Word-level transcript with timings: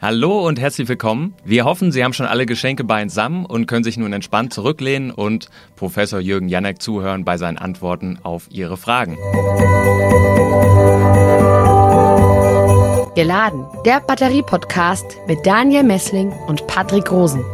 Hallo 0.00 0.46
und 0.46 0.60
herzlich 0.60 0.88
willkommen. 0.88 1.34
Wir 1.44 1.64
hoffen, 1.64 1.90
Sie 1.90 2.04
haben 2.04 2.12
schon 2.12 2.26
alle 2.26 2.46
Geschenke 2.46 2.84
beisammen 2.84 3.44
und 3.44 3.66
können 3.66 3.82
sich 3.82 3.96
nun 3.96 4.12
entspannt 4.12 4.52
zurücklehnen 4.52 5.10
und 5.10 5.48
Professor 5.74 6.20
Jürgen 6.20 6.48
Janek 6.48 6.80
zuhören 6.80 7.24
bei 7.24 7.36
seinen 7.36 7.58
Antworten 7.58 8.16
auf 8.22 8.46
Ihre 8.48 8.76
Fragen. 8.76 9.16
Geladen, 13.16 13.66
der 13.84 13.98
Batterie-Podcast 13.98 15.04
mit 15.26 15.44
Daniel 15.44 15.82
Messling 15.82 16.30
und 16.46 16.64
Patrick 16.68 17.10
Rosen. 17.10 17.44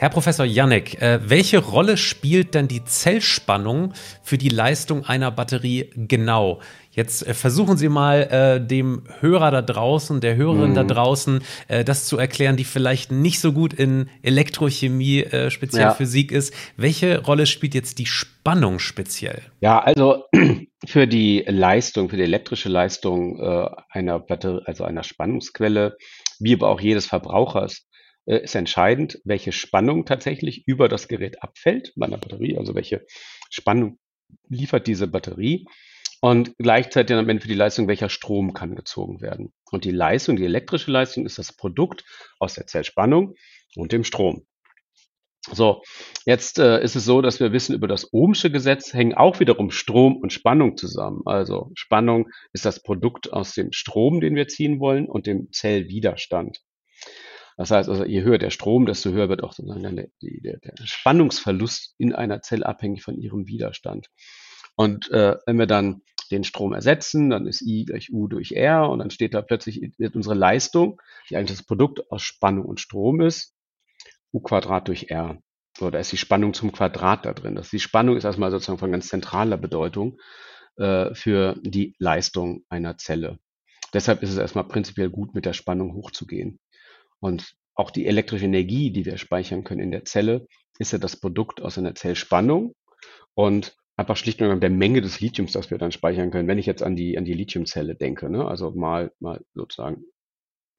Herr 0.00 0.10
Professor 0.10 0.46
Janek, 0.46 1.02
äh, 1.02 1.18
welche 1.28 1.58
Rolle 1.58 1.96
spielt 1.96 2.54
denn 2.54 2.68
die 2.68 2.84
Zellspannung 2.84 3.94
für 4.22 4.38
die 4.38 4.48
Leistung 4.48 5.04
einer 5.04 5.32
Batterie 5.32 5.90
genau? 5.96 6.60
Jetzt 6.92 7.26
äh, 7.26 7.34
versuchen 7.34 7.76
Sie 7.76 7.88
mal 7.88 8.22
äh, 8.30 8.64
dem 8.64 9.02
Hörer 9.18 9.50
da 9.50 9.60
draußen, 9.60 10.20
der 10.20 10.36
Hörerin 10.36 10.70
mhm. 10.70 10.74
da 10.76 10.84
draußen, 10.84 11.42
äh, 11.66 11.82
das 11.82 12.06
zu 12.06 12.16
erklären, 12.16 12.56
die 12.56 12.62
vielleicht 12.62 13.10
nicht 13.10 13.40
so 13.40 13.52
gut 13.52 13.72
in 13.72 14.08
Elektrochemie, 14.22 15.22
äh, 15.22 15.50
speziell 15.50 15.82
ja. 15.82 15.94
Physik 15.94 16.30
ist. 16.30 16.54
Welche 16.76 17.24
Rolle 17.24 17.46
spielt 17.46 17.74
jetzt 17.74 17.98
die 17.98 18.06
Spannung 18.06 18.78
speziell? 18.78 19.42
Ja, 19.60 19.80
also 19.80 20.26
für 20.86 21.08
die 21.08 21.44
Leistung, 21.48 22.08
für 22.08 22.16
die 22.16 22.22
elektrische 22.22 22.68
Leistung 22.68 23.40
äh, 23.40 23.68
einer 23.90 24.20
Batterie, 24.20 24.62
also 24.64 24.84
einer 24.84 25.02
Spannungsquelle, 25.02 25.96
wie 26.38 26.54
aber 26.54 26.68
auch 26.68 26.80
jedes 26.80 27.06
Verbrauchers, 27.06 27.87
ist 28.36 28.54
entscheidend, 28.54 29.20
welche 29.24 29.52
Spannung 29.52 30.04
tatsächlich 30.04 30.66
über 30.66 30.88
das 30.88 31.08
Gerät 31.08 31.42
abfällt, 31.42 31.92
meiner 31.96 32.18
Batterie, 32.18 32.56
also 32.56 32.74
welche 32.74 33.06
Spannung 33.50 33.98
liefert 34.48 34.86
diese 34.86 35.06
Batterie 35.06 35.66
und 36.20 36.56
gleichzeitig 36.58 37.16
am 37.16 37.28
Ende 37.28 37.42
für 37.42 37.48
die 37.48 37.54
Leistung, 37.54 37.88
welcher 37.88 38.08
Strom 38.08 38.52
kann 38.52 38.74
gezogen 38.74 39.20
werden. 39.20 39.52
Und 39.70 39.84
die 39.84 39.92
Leistung, 39.92 40.36
die 40.36 40.44
elektrische 40.44 40.90
Leistung 40.90 41.24
ist 41.24 41.38
das 41.38 41.54
Produkt 41.54 42.04
aus 42.38 42.54
der 42.54 42.66
Zellspannung 42.66 43.34
und 43.76 43.92
dem 43.92 44.04
Strom. 44.04 44.46
So, 45.50 45.82
jetzt 46.26 46.58
äh, 46.58 46.82
ist 46.82 46.96
es 46.96 47.04
so, 47.04 47.22
dass 47.22 47.40
wir 47.40 47.52
wissen, 47.52 47.74
über 47.74 47.88
das 47.88 48.12
Ohmsche 48.12 48.50
Gesetz 48.50 48.92
hängen 48.92 49.14
auch 49.14 49.40
wiederum 49.40 49.70
Strom 49.70 50.16
und 50.16 50.32
Spannung 50.32 50.76
zusammen. 50.76 51.22
Also 51.24 51.70
Spannung 51.74 52.28
ist 52.52 52.66
das 52.66 52.82
Produkt 52.82 53.32
aus 53.32 53.54
dem 53.54 53.72
Strom, 53.72 54.20
den 54.20 54.34
wir 54.34 54.48
ziehen 54.48 54.80
wollen, 54.80 55.08
und 55.08 55.26
dem 55.26 55.50
Zellwiderstand. 55.52 56.60
Das 57.58 57.72
heißt 57.72 57.88
also, 57.88 58.04
je 58.04 58.22
höher 58.22 58.38
der 58.38 58.50
Strom, 58.50 58.86
desto 58.86 59.10
höher 59.10 59.28
wird 59.28 59.42
auch 59.42 59.52
der, 59.52 59.66
der, 59.80 60.58
der 60.58 60.72
Spannungsverlust 60.84 61.96
in 61.98 62.14
einer 62.14 62.40
Zelle 62.40 62.64
abhängig 62.64 63.02
von 63.02 63.18
ihrem 63.18 63.48
Widerstand. 63.48 64.10
Und 64.76 65.10
äh, 65.10 65.36
wenn 65.44 65.58
wir 65.58 65.66
dann 65.66 66.02
den 66.30 66.44
Strom 66.44 66.72
ersetzen, 66.72 67.30
dann 67.30 67.48
ist 67.48 67.60
I 67.62 67.84
gleich 67.84 68.12
U 68.12 68.28
durch 68.28 68.52
R 68.52 68.88
und 68.88 69.00
dann 69.00 69.10
steht 69.10 69.34
da 69.34 69.42
plötzlich 69.42 69.92
unsere 70.14 70.36
Leistung, 70.36 71.00
die 71.28 71.36
eigentlich 71.36 71.58
das 71.58 71.66
Produkt 71.66 72.12
aus 72.12 72.22
Spannung 72.22 72.64
und 72.64 72.78
Strom 72.78 73.20
ist, 73.20 73.56
U 74.32 74.38
Quadrat 74.38 74.86
durch 74.86 75.10
R. 75.10 75.42
So, 75.76 75.90
da 75.90 75.98
ist 75.98 76.12
die 76.12 76.16
Spannung 76.16 76.54
zum 76.54 76.70
Quadrat 76.70 77.26
da 77.26 77.32
drin. 77.32 77.56
Das, 77.56 77.70
die 77.70 77.80
Spannung 77.80 78.16
ist 78.16 78.24
erstmal 78.24 78.52
sozusagen 78.52 78.78
von 78.78 78.92
ganz 78.92 79.08
zentraler 79.08 79.56
Bedeutung 79.56 80.20
äh, 80.76 81.12
für 81.12 81.56
die 81.62 81.96
Leistung 81.98 82.64
einer 82.68 82.98
Zelle. 82.98 83.40
Deshalb 83.94 84.22
ist 84.22 84.30
es 84.30 84.38
erstmal 84.38 84.68
prinzipiell 84.68 85.10
gut, 85.10 85.34
mit 85.34 85.44
der 85.44 85.54
Spannung 85.54 85.94
hochzugehen. 85.94 86.60
Und 87.20 87.54
auch 87.74 87.90
die 87.90 88.06
elektrische 88.06 88.44
Energie, 88.44 88.90
die 88.90 89.04
wir 89.04 89.18
speichern 89.18 89.64
können 89.64 89.80
in 89.80 89.90
der 89.90 90.04
Zelle, 90.04 90.46
ist 90.78 90.92
ja 90.92 90.98
das 90.98 91.16
Produkt 91.16 91.60
aus 91.62 91.78
einer 91.78 91.94
Zellspannung 91.94 92.74
und 93.34 93.76
einfach 93.96 94.16
schlicht 94.16 94.40
und 94.40 94.60
der 94.60 94.70
Menge 94.70 95.00
des 95.00 95.20
Lithiums, 95.20 95.52
das 95.52 95.70
wir 95.70 95.78
dann 95.78 95.92
speichern 95.92 96.30
können. 96.30 96.48
Wenn 96.48 96.58
ich 96.58 96.66
jetzt 96.66 96.82
an 96.82 96.96
die, 96.96 97.18
an 97.18 97.24
die 97.24 97.34
Lithiumzelle 97.34 97.96
denke, 97.96 98.30
ne? 98.30 98.46
also 98.46 98.70
mal, 98.70 99.12
mal 99.18 99.40
sozusagen 99.54 100.04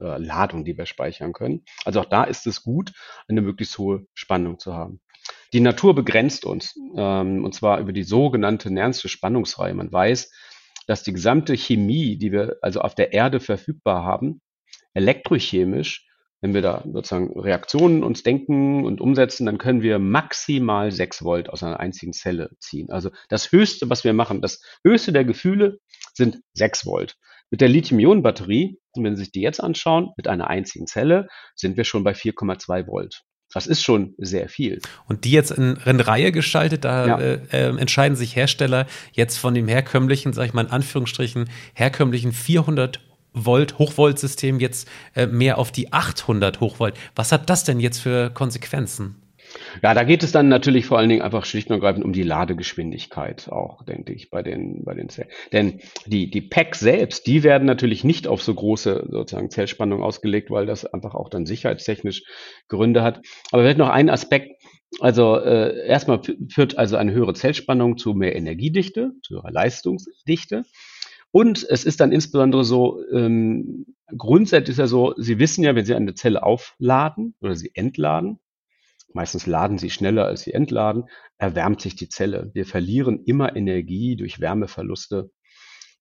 äh, 0.02 0.18
Ladung, 0.18 0.64
die 0.64 0.78
wir 0.78 0.86
speichern 0.86 1.34
können. 1.34 1.64
Also 1.84 2.00
auch 2.00 2.06
da 2.06 2.24
ist 2.24 2.48
es 2.48 2.64
gut, 2.64 2.94
eine 3.28 3.42
möglichst 3.42 3.78
hohe 3.78 4.06
Spannung 4.14 4.58
zu 4.58 4.74
haben. 4.74 5.02
Die 5.52 5.60
Natur 5.60 5.96
begrenzt 5.96 6.46
uns, 6.46 6.76
ähm, 6.96 7.44
und 7.44 7.54
zwar 7.54 7.80
über 7.80 7.92
die 7.92 8.04
sogenannte 8.04 8.72
Nernste 8.72 9.10
Spannungsreihe. 9.10 9.74
Man 9.74 9.92
weiß, 9.92 10.32
dass 10.88 11.04
die 11.04 11.14
gesamte 11.14 11.56
Chemie, 11.56 12.18
die 12.18 12.32
wir 12.32 12.58
also 12.62 12.82
auf 12.82 12.96
der 12.96 13.14
Erde 13.14 13.40
verfügbar 13.40 14.04
haben, 14.04 14.42
elektrochemisch 14.94 16.09
wenn 16.42 16.54
wir 16.54 16.62
da 16.62 16.84
sozusagen 16.92 17.38
Reaktionen 17.40 18.04
uns 18.04 18.24
denken 18.24 18.86
und 18.86 19.02
umsetzen, 19.02 19.46
dann 19.46 19.58
können 19.58 19.82
wir 19.82 20.00
maximal 20.00 20.92
6 20.92 21.24
Volt 21.24 21.50
aus 21.50 21.64
einer 21.64 21.80
einzigen 21.80 22.14
Zelle 22.14 22.52
ziehen. 22.60 22.90
Also 22.90 23.10
das 23.28 23.52
Höchste, 23.52 23.90
was 23.90 24.04
wir 24.04 24.14
machen, 24.14 24.42
das 24.42 24.62
Höchste 24.86 25.12
der 25.12 25.26
Gefühle 25.26 25.80
sind 26.14 26.40
6 26.54 26.86
Volt. 26.86 27.16
Mit 27.52 27.62
der 27.62 27.68
Lithium-Ionen-Batterie, 27.70 28.78
wenn 28.96 29.16
Sie 29.16 29.24
sich 29.24 29.32
die 29.32 29.42
jetzt 29.42 29.60
anschauen, 29.60 30.12
mit 30.18 30.28
einer 30.28 30.50
einzigen 30.50 30.88
Zelle, 30.88 31.28
sind 31.56 31.78
wir 31.78 31.84
schon 31.84 32.04
bei 32.04 32.12
4,2 32.12 32.88
Volt. 32.88 33.24
Das 33.52 33.66
ist 33.66 33.82
schon 33.82 34.14
sehr 34.20 34.48
viel. 34.48 34.80
Und 35.08 35.26
die 35.26 35.32
jetzt 35.32 35.50
in, 35.50 35.78
in 35.84 36.00
Reihe 36.00 36.32
geschaltet, 36.32 36.86
da 36.86 37.08
ja. 37.08 37.20
äh, 37.20 37.40
äh, 37.52 37.78
entscheiden 37.78 38.16
sich 38.16 38.36
Hersteller 38.36 38.86
jetzt 39.12 39.38
von 39.38 39.56
dem 39.56 39.68
herkömmlichen, 39.68 40.34
sag 40.34 40.46
ich 40.46 40.54
mal 40.54 40.66
in 40.66 40.72
Anführungsstrichen, 40.72 41.50
herkömmlichen 41.74 42.32
400 42.32 43.00
Volt, 43.34 43.80
Hochvoltsystem 43.80 44.60
jetzt 44.60 44.88
äh, 45.16 45.28
mehr 45.28 45.58
auf 45.58 45.72
die 45.72 45.94
800 45.94 46.60
Hochvolt. 46.60 46.96
Was 47.16 47.32
hat 47.32 47.50
das 47.50 47.64
denn 47.64 47.80
jetzt 47.80 48.00
für 48.00 48.30
Konsequenzen? 48.30 49.16
Ja, 49.82 49.94
da 49.94 50.04
geht 50.04 50.24
es 50.24 50.32
dann 50.32 50.48
natürlich 50.48 50.86
vor 50.86 50.98
allen 50.98 51.10
Dingen 51.10 51.22
einfach 51.22 51.46
schlicht 51.46 51.70
und 51.70 51.76
ergreifend 51.76 52.06
um 52.06 52.14
die 52.14 52.24
Ladegeschwindigkeit 52.24 53.50
auch, 53.50 53.84
denke 53.84 54.14
ich, 54.14 54.30
bei 54.30 54.44
den, 54.44 54.84
bei 54.84 54.94
den 54.94 55.10
Zellen. 55.10 55.30
Denn 55.52 55.80
die, 56.06 56.30
die 56.30 56.42
Packs 56.42 56.80
selbst, 56.80 57.28
die 57.28 57.44
werden 57.44 57.66
natürlich 57.66 58.04
nicht 58.04 58.28
auf 58.28 58.42
so 58.42 58.54
große 58.54 59.08
sozusagen 59.10 59.50
Zellspannung 59.50 60.04
ausgelegt, 60.04 60.52
weil 60.52 60.66
das 60.66 60.86
einfach 60.86 61.16
auch 61.16 61.30
dann 61.30 61.46
sicherheitstechnisch 61.46 62.24
Gründe 62.68 63.02
hat. 63.02 63.22
Aber 63.52 63.64
vielleicht 63.64 63.80
noch 63.80 63.90
ein 63.90 64.10
Aspekt. 64.10 64.62
Also 65.00 65.38
äh, 65.38 65.88
erstmal 65.88 66.22
führt 66.50 66.78
also 66.78 66.98
eine 66.98 67.14
höhere 67.14 67.34
Zellspannung 67.34 67.98
zu 67.98 68.14
mehr 68.14 68.36
Energiedichte, 68.36 69.12
zu 69.22 69.36
höherer 69.36 69.52
Leistungsdichte. 69.52 70.64
Und 71.32 71.66
es 71.70 71.86
ist 71.86 72.00
dann 72.00 72.12
insbesondere 72.12 72.64
so, 72.64 73.04
ähm, 73.12 73.86
grundsätzlich 74.18 74.74
ist 74.74 74.80
ja 74.80 74.88
so, 74.88 75.14
Sie 75.18 75.40
wissen 75.40 75.64
ja, 75.64 75.76
wenn 75.76 75.86
Sie 75.86 75.96
eine 75.96 76.16
Zelle 76.16 76.44
aufladen 76.44 77.36
oder 77.40 77.56
sie 77.56 77.72
entladen, 77.74 78.40
meistens 79.14 79.46
laden 79.46 79.78
Sie 79.78 79.90
schneller 79.90 80.26
als 80.26 80.42
Sie 80.42 80.54
entladen, 80.54 81.06
erwärmt 81.38 81.82
sich 81.82 81.96
die 81.96 82.10
Zelle. 82.10 82.50
Wir 82.54 82.66
verlieren 82.66 83.24
immer 83.26 83.56
Energie 83.56 84.16
durch 84.16 84.40
Wärmeverluste. 84.40 85.32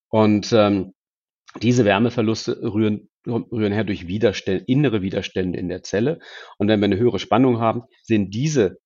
Und 0.09 0.53
ähm, 0.53 0.94
diese 1.61 1.84
Wärmeverluste 1.84 2.61
rühren, 2.62 3.11
rühren 3.27 3.72
her 3.72 3.84
durch 3.84 4.06
Widerstände, 4.06 4.65
innere 4.67 5.03
Widerstände 5.03 5.59
in 5.59 5.69
der 5.69 5.83
Zelle. 5.83 6.21
Und 6.56 6.69
wenn 6.69 6.81
wir 6.81 6.87
eine 6.87 6.99
höhere 6.99 7.19
Spannung 7.19 7.59
haben, 7.59 7.83
sind 8.03 8.34
diese 8.34 8.78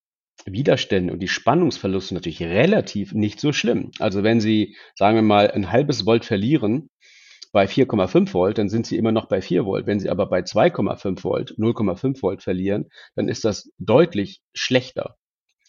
Widerstände 0.46 1.12
und 1.12 1.20
die 1.20 1.28
Spannungsverluste 1.28 2.14
natürlich 2.14 2.42
relativ 2.42 3.12
nicht 3.14 3.40
so 3.40 3.52
schlimm. 3.52 3.90
Also 3.98 4.22
wenn 4.22 4.40
Sie, 4.40 4.76
sagen 4.94 5.16
wir 5.16 5.22
mal, 5.22 5.50
ein 5.50 5.70
halbes 5.70 6.06
Volt 6.06 6.24
verlieren 6.24 6.90
bei 7.52 7.66
4,5 7.66 8.32
Volt, 8.32 8.58
dann 8.58 8.68
sind 8.68 8.86
Sie 8.86 8.96
immer 8.96 9.12
noch 9.12 9.26
bei 9.26 9.42
4 9.42 9.64
Volt. 9.64 9.86
Wenn 9.86 10.00
Sie 10.00 10.10
aber 10.10 10.26
bei 10.26 10.40
2,5 10.40 11.22
Volt, 11.24 11.54
0,5 11.58 12.22
Volt 12.22 12.42
verlieren, 12.42 12.88
dann 13.14 13.28
ist 13.28 13.44
das 13.44 13.70
deutlich 13.78 14.40
schlechter. 14.54 15.16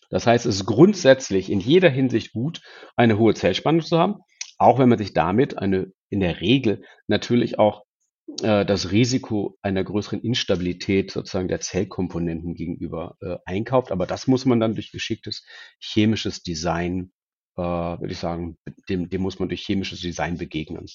Das 0.10 0.28
heißt, 0.28 0.46
es 0.46 0.58
ist 0.58 0.66
grundsätzlich 0.66 1.52
in 1.52 1.60
jeder 1.60 1.90
Hinsicht 1.90 2.34
gut, 2.34 2.62
eine 2.96 3.18
hohe 3.18 3.34
Zellspannung 3.34 3.82
zu 3.82 3.98
haben, 3.98 4.18
auch 4.58 4.80
wenn 4.80 4.90
man 4.90 5.00
sich 5.00 5.14
damit 5.14 5.58
eine 5.58 5.92
in 6.10 6.20
der 6.20 6.40
Regel 6.42 6.84
natürlich 7.08 7.58
auch 7.58 7.84
äh, 8.42 8.66
das 8.66 8.92
Risiko 8.92 9.58
einer 9.62 9.84
größeren 9.84 10.22
Instabilität 10.22 11.12
sozusagen 11.12 11.48
der 11.48 11.60
Zellkomponenten 11.60 12.56
gegenüber 12.56 13.16
äh, 13.22 13.38
einkauft. 13.46 13.92
Aber 13.92 14.06
das 14.06 14.28
muss 14.28 14.46
man 14.46 14.60
dann 14.60 14.76
durch 14.76 14.92
geschicktes 14.92 15.46
chemisches 15.80 16.44
Design, 16.44 17.12
äh, 17.58 17.62
würde 17.62 18.12
ich 18.12 18.20
sagen, 18.20 18.58
dem, 18.90 19.10
dem 19.10 19.22
muss 19.22 19.40
man 19.40 19.50
durch 19.50 19.62
chemisches 19.62 20.02
Design 20.02 20.38
begegnen. 20.38 20.88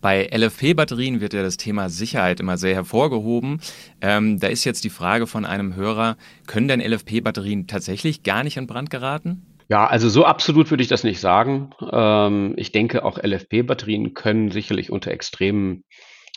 Bei 0.00 0.28
LFP-Batterien 0.30 1.22
wird 1.22 1.32
ja 1.32 1.42
das 1.42 1.56
Thema 1.56 1.88
Sicherheit 1.88 2.38
immer 2.38 2.58
sehr 2.58 2.74
hervorgehoben. 2.74 3.60
Ähm, 4.02 4.38
da 4.38 4.48
ist 4.48 4.64
jetzt 4.64 4.84
die 4.84 4.90
Frage 4.90 5.26
von 5.26 5.46
einem 5.46 5.76
Hörer, 5.76 6.18
können 6.46 6.68
denn 6.68 6.82
LFP-Batterien 6.82 7.66
tatsächlich 7.66 8.22
gar 8.22 8.44
nicht 8.44 8.58
in 8.58 8.66
Brand 8.66 8.90
geraten? 8.90 9.46
Ja, 9.70 9.86
also 9.86 10.10
so 10.10 10.26
absolut 10.26 10.70
würde 10.70 10.82
ich 10.82 10.90
das 10.90 11.04
nicht 11.04 11.20
sagen. 11.20 11.70
Ähm, 11.90 12.52
ich 12.58 12.70
denke, 12.70 13.02
auch 13.02 13.16
LFP-Batterien 13.16 14.12
können 14.12 14.50
sicherlich 14.50 14.90
unter 14.90 15.10
extremen 15.10 15.84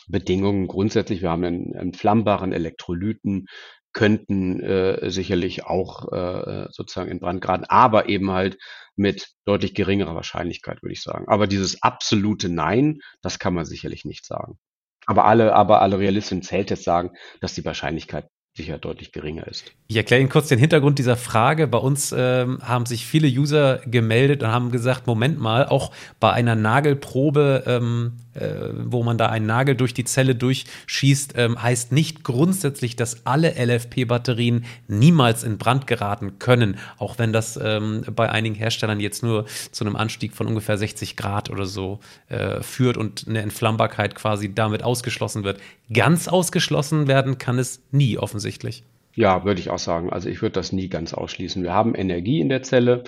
Bedingungen 0.08 0.66
grundsätzlich. 0.66 1.22
Wir 1.22 1.30
haben 1.30 1.44
einen 1.44 1.74
entflammbaren 1.74 2.52
Elektrolyten, 2.52 3.46
könnten 3.92 4.60
äh, 4.60 5.10
sicherlich 5.10 5.64
auch 5.64 6.12
äh, 6.12 6.66
sozusagen 6.70 7.10
in 7.10 7.20
Brand 7.20 7.40
geraten, 7.40 7.64
aber 7.68 8.08
eben 8.08 8.30
halt 8.30 8.58
mit 8.96 9.28
deutlich 9.44 9.74
geringerer 9.74 10.14
Wahrscheinlichkeit, 10.14 10.82
würde 10.82 10.92
ich 10.92 11.02
sagen. 11.02 11.26
Aber 11.28 11.46
dieses 11.46 11.82
absolute 11.82 12.48
Nein, 12.48 13.00
das 13.22 13.38
kann 13.38 13.54
man 13.54 13.64
sicherlich 13.64 14.04
nicht 14.04 14.26
sagen. 14.26 14.58
Aber 15.06 15.24
alle, 15.24 15.54
aber 15.54 15.80
alle 15.80 15.98
Realisten 15.98 16.38
im 16.38 16.42
Zelltest 16.42 16.84
sagen, 16.84 17.12
dass 17.40 17.54
die 17.54 17.64
Wahrscheinlichkeit 17.64 18.28
sicher 18.58 18.76
deutlich 18.76 19.12
geringer 19.12 19.46
ist. 19.46 19.72
Ich 19.86 19.96
erkläre 19.96 20.20
Ihnen 20.20 20.28
kurz 20.28 20.48
den 20.48 20.58
Hintergrund 20.58 20.98
dieser 20.98 21.16
Frage. 21.16 21.66
Bei 21.66 21.78
uns 21.78 22.14
ähm, 22.16 22.58
haben 22.60 22.84
sich 22.84 23.06
viele 23.06 23.28
User 23.28 23.80
gemeldet 23.86 24.42
und 24.42 24.50
haben 24.50 24.70
gesagt, 24.70 25.06
Moment 25.06 25.40
mal, 25.40 25.66
auch 25.66 25.92
bei 26.20 26.32
einer 26.32 26.56
Nagelprobe, 26.56 27.62
ähm, 27.66 28.12
äh, 28.34 28.70
wo 28.84 29.02
man 29.04 29.16
da 29.16 29.26
einen 29.26 29.46
Nagel 29.46 29.76
durch 29.76 29.94
die 29.94 30.04
Zelle 30.04 30.34
durchschießt, 30.34 31.34
ähm, 31.36 31.62
heißt 31.62 31.92
nicht 31.92 32.24
grundsätzlich, 32.24 32.96
dass 32.96 33.24
alle 33.24 33.54
LFP-Batterien 33.54 34.64
niemals 34.88 35.44
in 35.44 35.56
Brand 35.56 35.86
geraten 35.86 36.38
können, 36.38 36.78
auch 36.98 37.18
wenn 37.18 37.32
das 37.32 37.58
ähm, 37.62 38.04
bei 38.14 38.28
einigen 38.28 38.56
Herstellern 38.56 38.98
jetzt 38.98 39.22
nur 39.22 39.46
zu 39.70 39.84
einem 39.84 39.94
Anstieg 39.94 40.34
von 40.34 40.48
ungefähr 40.48 40.76
60 40.76 41.16
Grad 41.16 41.48
oder 41.48 41.64
so 41.64 42.00
äh, 42.28 42.60
führt 42.60 42.96
und 42.96 43.26
eine 43.28 43.40
Entflammbarkeit 43.40 44.16
quasi 44.16 44.52
damit 44.52 44.82
ausgeschlossen 44.82 45.44
wird. 45.44 45.60
Ganz 45.92 46.26
ausgeschlossen 46.26 47.06
werden 47.06 47.38
kann 47.38 47.58
es 47.58 47.80
nie 47.92 48.18
offensichtlich 48.18 48.47
offensichtlich. 48.48 48.84
Ja, 49.14 49.44
würde 49.44 49.60
ich 49.60 49.70
auch 49.70 49.78
sagen. 49.78 50.10
Also 50.10 50.28
ich 50.28 50.40
würde 50.42 50.54
das 50.54 50.72
nie 50.72 50.88
ganz 50.88 51.12
ausschließen. 51.12 51.62
Wir 51.62 51.74
haben 51.74 51.94
Energie 51.94 52.40
in 52.40 52.48
der 52.48 52.62
Zelle, 52.62 53.04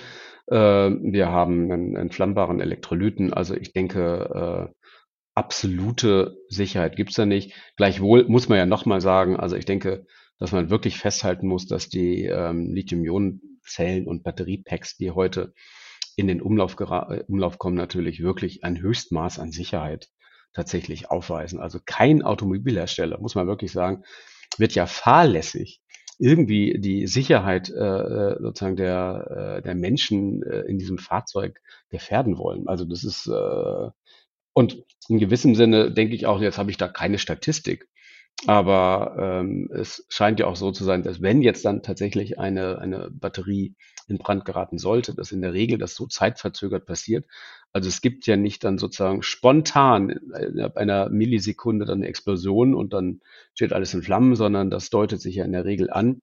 äh, 0.47 0.55
wir 0.55 1.29
haben 1.29 1.71
einen 1.71 1.95
entflammbaren 1.95 2.59
Elektrolyten. 2.59 3.33
Also 3.33 3.55
ich 3.55 3.73
denke, 3.73 4.69
äh, 4.69 4.89
absolute 5.33 6.37
Sicherheit 6.49 6.95
gibt 6.95 7.11
es 7.11 7.15
da 7.15 7.25
nicht. 7.25 7.53
Gleichwohl 7.77 8.25
muss 8.27 8.49
man 8.49 8.57
ja 8.57 8.65
nochmal 8.65 9.01
sagen, 9.01 9.37
also 9.37 9.55
ich 9.55 9.65
denke, 9.65 10.05
dass 10.37 10.51
man 10.51 10.69
wirklich 10.69 10.97
festhalten 10.97 11.47
muss, 11.47 11.67
dass 11.67 11.89
die 11.89 12.25
ähm, 12.25 12.73
Lithium-Ionen-Zellen 12.73 14.05
und 14.05 14.23
Batteriepacks, 14.23 14.97
die 14.97 15.11
heute 15.11 15.53
in 16.17 16.27
den 16.27 16.41
Umlauf, 16.41 16.75
Umlauf 17.27 17.57
kommen, 17.57 17.77
natürlich 17.77 18.21
wirklich 18.21 18.63
ein 18.63 18.81
Höchstmaß 18.81 19.39
an 19.39 19.51
Sicherheit 19.51 20.09
tatsächlich 20.53 21.09
aufweisen. 21.09 21.61
Also 21.61 21.79
kein 21.83 22.21
Automobilhersteller, 22.21 23.19
muss 23.19 23.35
man 23.35 23.47
wirklich 23.47 23.71
sagen, 23.71 24.03
wird 24.57 24.75
ja 24.75 24.85
fahrlässig 24.85 25.81
irgendwie 26.21 26.77
die 26.79 27.07
Sicherheit 27.07 27.69
äh, 27.69 27.73
äh, 27.73 28.37
sozusagen 28.39 28.75
der, 28.75 29.57
äh, 29.57 29.61
der 29.63 29.73
Menschen 29.73 30.43
äh, 30.43 30.61
in 30.61 30.77
diesem 30.77 30.99
Fahrzeug 30.99 31.59
gefährden 31.89 32.37
wollen. 32.37 32.67
Also 32.67 32.85
das 32.85 33.03
ist 33.03 33.25
äh, 33.27 33.89
und 34.53 34.83
in 35.07 35.17
gewissem 35.17 35.55
Sinne 35.55 35.91
denke 35.91 36.13
ich 36.13 36.27
auch, 36.27 36.39
jetzt 36.39 36.59
habe 36.59 36.69
ich 36.69 36.77
da 36.77 36.87
keine 36.87 37.17
Statistik, 37.17 37.87
aber 38.45 39.15
ähm, 39.19 39.69
es 39.73 40.05
scheint 40.09 40.39
ja 40.39 40.45
auch 40.45 40.55
so 40.55 40.71
zu 40.71 40.83
sein, 40.83 41.01
dass 41.01 41.21
wenn 41.21 41.41
jetzt 41.41 41.65
dann 41.65 41.81
tatsächlich 41.81 42.37
eine, 42.37 42.79
eine 42.79 43.09
Batterie 43.11 43.75
in 44.07 44.17
Brand 44.17 44.45
geraten 44.45 44.77
sollte, 44.77 45.15
dass 45.15 45.31
in 45.31 45.41
der 45.41 45.53
Regel 45.53 45.77
das 45.77 45.95
so 45.95 46.07
zeitverzögert 46.07 46.85
passiert. 46.85 47.25
Also 47.73 47.87
es 47.87 48.01
gibt 48.01 48.27
ja 48.27 48.35
nicht 48.35 48.63
dann 48.63 48.77
sozusagen 48.77 49.23
spontan 49.23 50.09
in 50.09 50.59
einer 50.59 51.09
Millisekunde 51.09 51.85
dann 51.85 51.99
eine 51.99 52.07
Explosion 52.07 52.73
und 52.75 52.93
dann 52.93 53.21
steht 53.53 53.73
alles 53.73 53.93
in 53.93 54.03
Flammen, 54.03 54.35
sondern 54.35 54.69
das 54.69 54.89
deutet 54.89 55.21
sich 55.21 55.35
ja 55.35 55.45
in 55.45 55.53
der 55.53 55.65
Regel 55.65 55.89
an, 55.89 56.21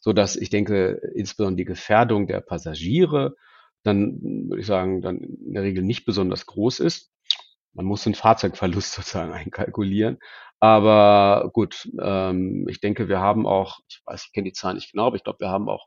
so 0.00 0.12
dass 0.12 0.36
ich 0.36 0.50
denke, 0.50 1.00
insbesondere 1.14 1.56
die 1.56 1.64
Gefährdung 1.64 2.26
der 2.26 2.40
Passagiere 2.40 3.34
dann, 3.84 4.18
würde 4.48 4.60
ich 4.60 4.66
sagen, 4.66 5.02
dann 5.02 5.18
in 5.18 5.52
der 5.52 5.62
Regel 5.62 5.84
nicht 5.84 6.04
besonders 6.06 6.46
groß 6.46 6.80
ist. 6.80 7.12
Man 7.74 7.86
muss 7.86 8.04
den 8.04 8.14
Fahrzeugverlust 8.14 8.92
sozusagen 8.94 9.32
einkalkulieren. 9.32 10.18
Aber 10.58 11.50
gut, 11.52 11.88
ähm, 12.00 12.66
ich 12.68 12.80
denke, 12.80 13.08
wir 13.08 13.20
haben 13.20 13.46
auch, 13.46 13.80
ich 13.88 14.00
weiß, 14.06 14.26
ich 14.26 14.32
kenne 14.32 14.46
die 14.46 14.52
Zahlen 14.52 14.76
nicht 14.76 14.92
genau, 14.92 15.06
aber 15.06 15.16
ich 15.16 15.24
glaube, 15.24 15.40
wir 15.40 15.50
haben 15.50 15.68
auch 15.68 15.86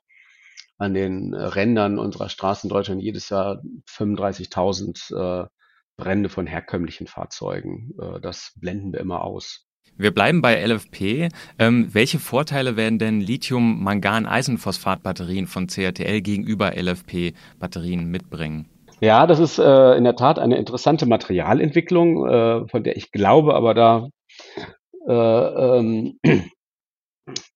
an 0.77 0.93
den 0.93 1.33
Rändern 1.33 1.99
unserer 1.99 2.29
Straßen 2.29 2.69
in 2.69 2.73
Deutschland 2.73 3.01
jedes 3.01 3.29
Jahr 3.29 3.61
35.000 3.89 5.43
äh, 5.43 5.47
Brände 5.97 6.29
von 6.29 6.47
herkömmlichen 6.47 7.07
Fahrzeugen. 7.07 7.91
Äh, 7.99 8.21
das 8.21 8.53
blenden 8.59 8.93
wir 8.93 8.99
immer 8.99 9.23
aus. 9.23 9.63
Wir 9.95 10.13
bleiben 10.13 10.43
bei 10.43 10.63
LFP. 10.63 11.29
Ähm, 11.57 11.89
welche 11.93 12.19
Vorteile 12.19 12.77
werden 12.77 12.99
denn 12.99 13.19
Lithium-Mangan-Eisenphosphat-Batterien 13.19 15.47
von 15.47 15.65
CATL 15.65 16.21
gegenüber 16.21 16.73
LFP-Batterien 16.75 18.05
mitbringen? 18.05 18.69
Ja, 18.99 19.25
das 19.25 19.39
ist 19.39 19.57
äh, 19.57 19.95
in 19.95 20.03
der 20.03 20.15
Tat 20.15 20.37
eine 20.39 20.57
interessante 20.57 21.07
Materialentwicklung, 21.07 22.27
äh, 22.27 22.67
von 22.67 22.83
der 22.83 22.97
ich 22.97 23.11
glaube, 23.11 23.55
aber 23.55 23.73
da 23.73 24.09
äh, 25.07 25.13
ähm, 25.13 26.19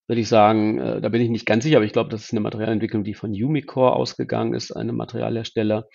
würde 0.06 0.20
ich 0.20 0.28
sagen, 0.28 0.78
äh, 0.78 1.00
da 1.00 1.08
bin 1.08 1.22
ich 1.22 1.30
nicht 1.30 1.46
ganz 1.46 1.64
sicher, 1.64 1.76
aber 1.76 1.86
ich 1.86 1.92
glaube, 1.92 2.10
das 2.10 2.24
ist 2.24 2.32
eine 2.32 2.40
Materialentwicklung, 2.40 3.04
die 3.04 3.14
von 3.14 3.30
Umicore 3.30 3.94
ausgegangen 3.94 4.54
ist, 4.54 4.72
einem 4.72 4.96
Materialhersteller. 4.96 5.88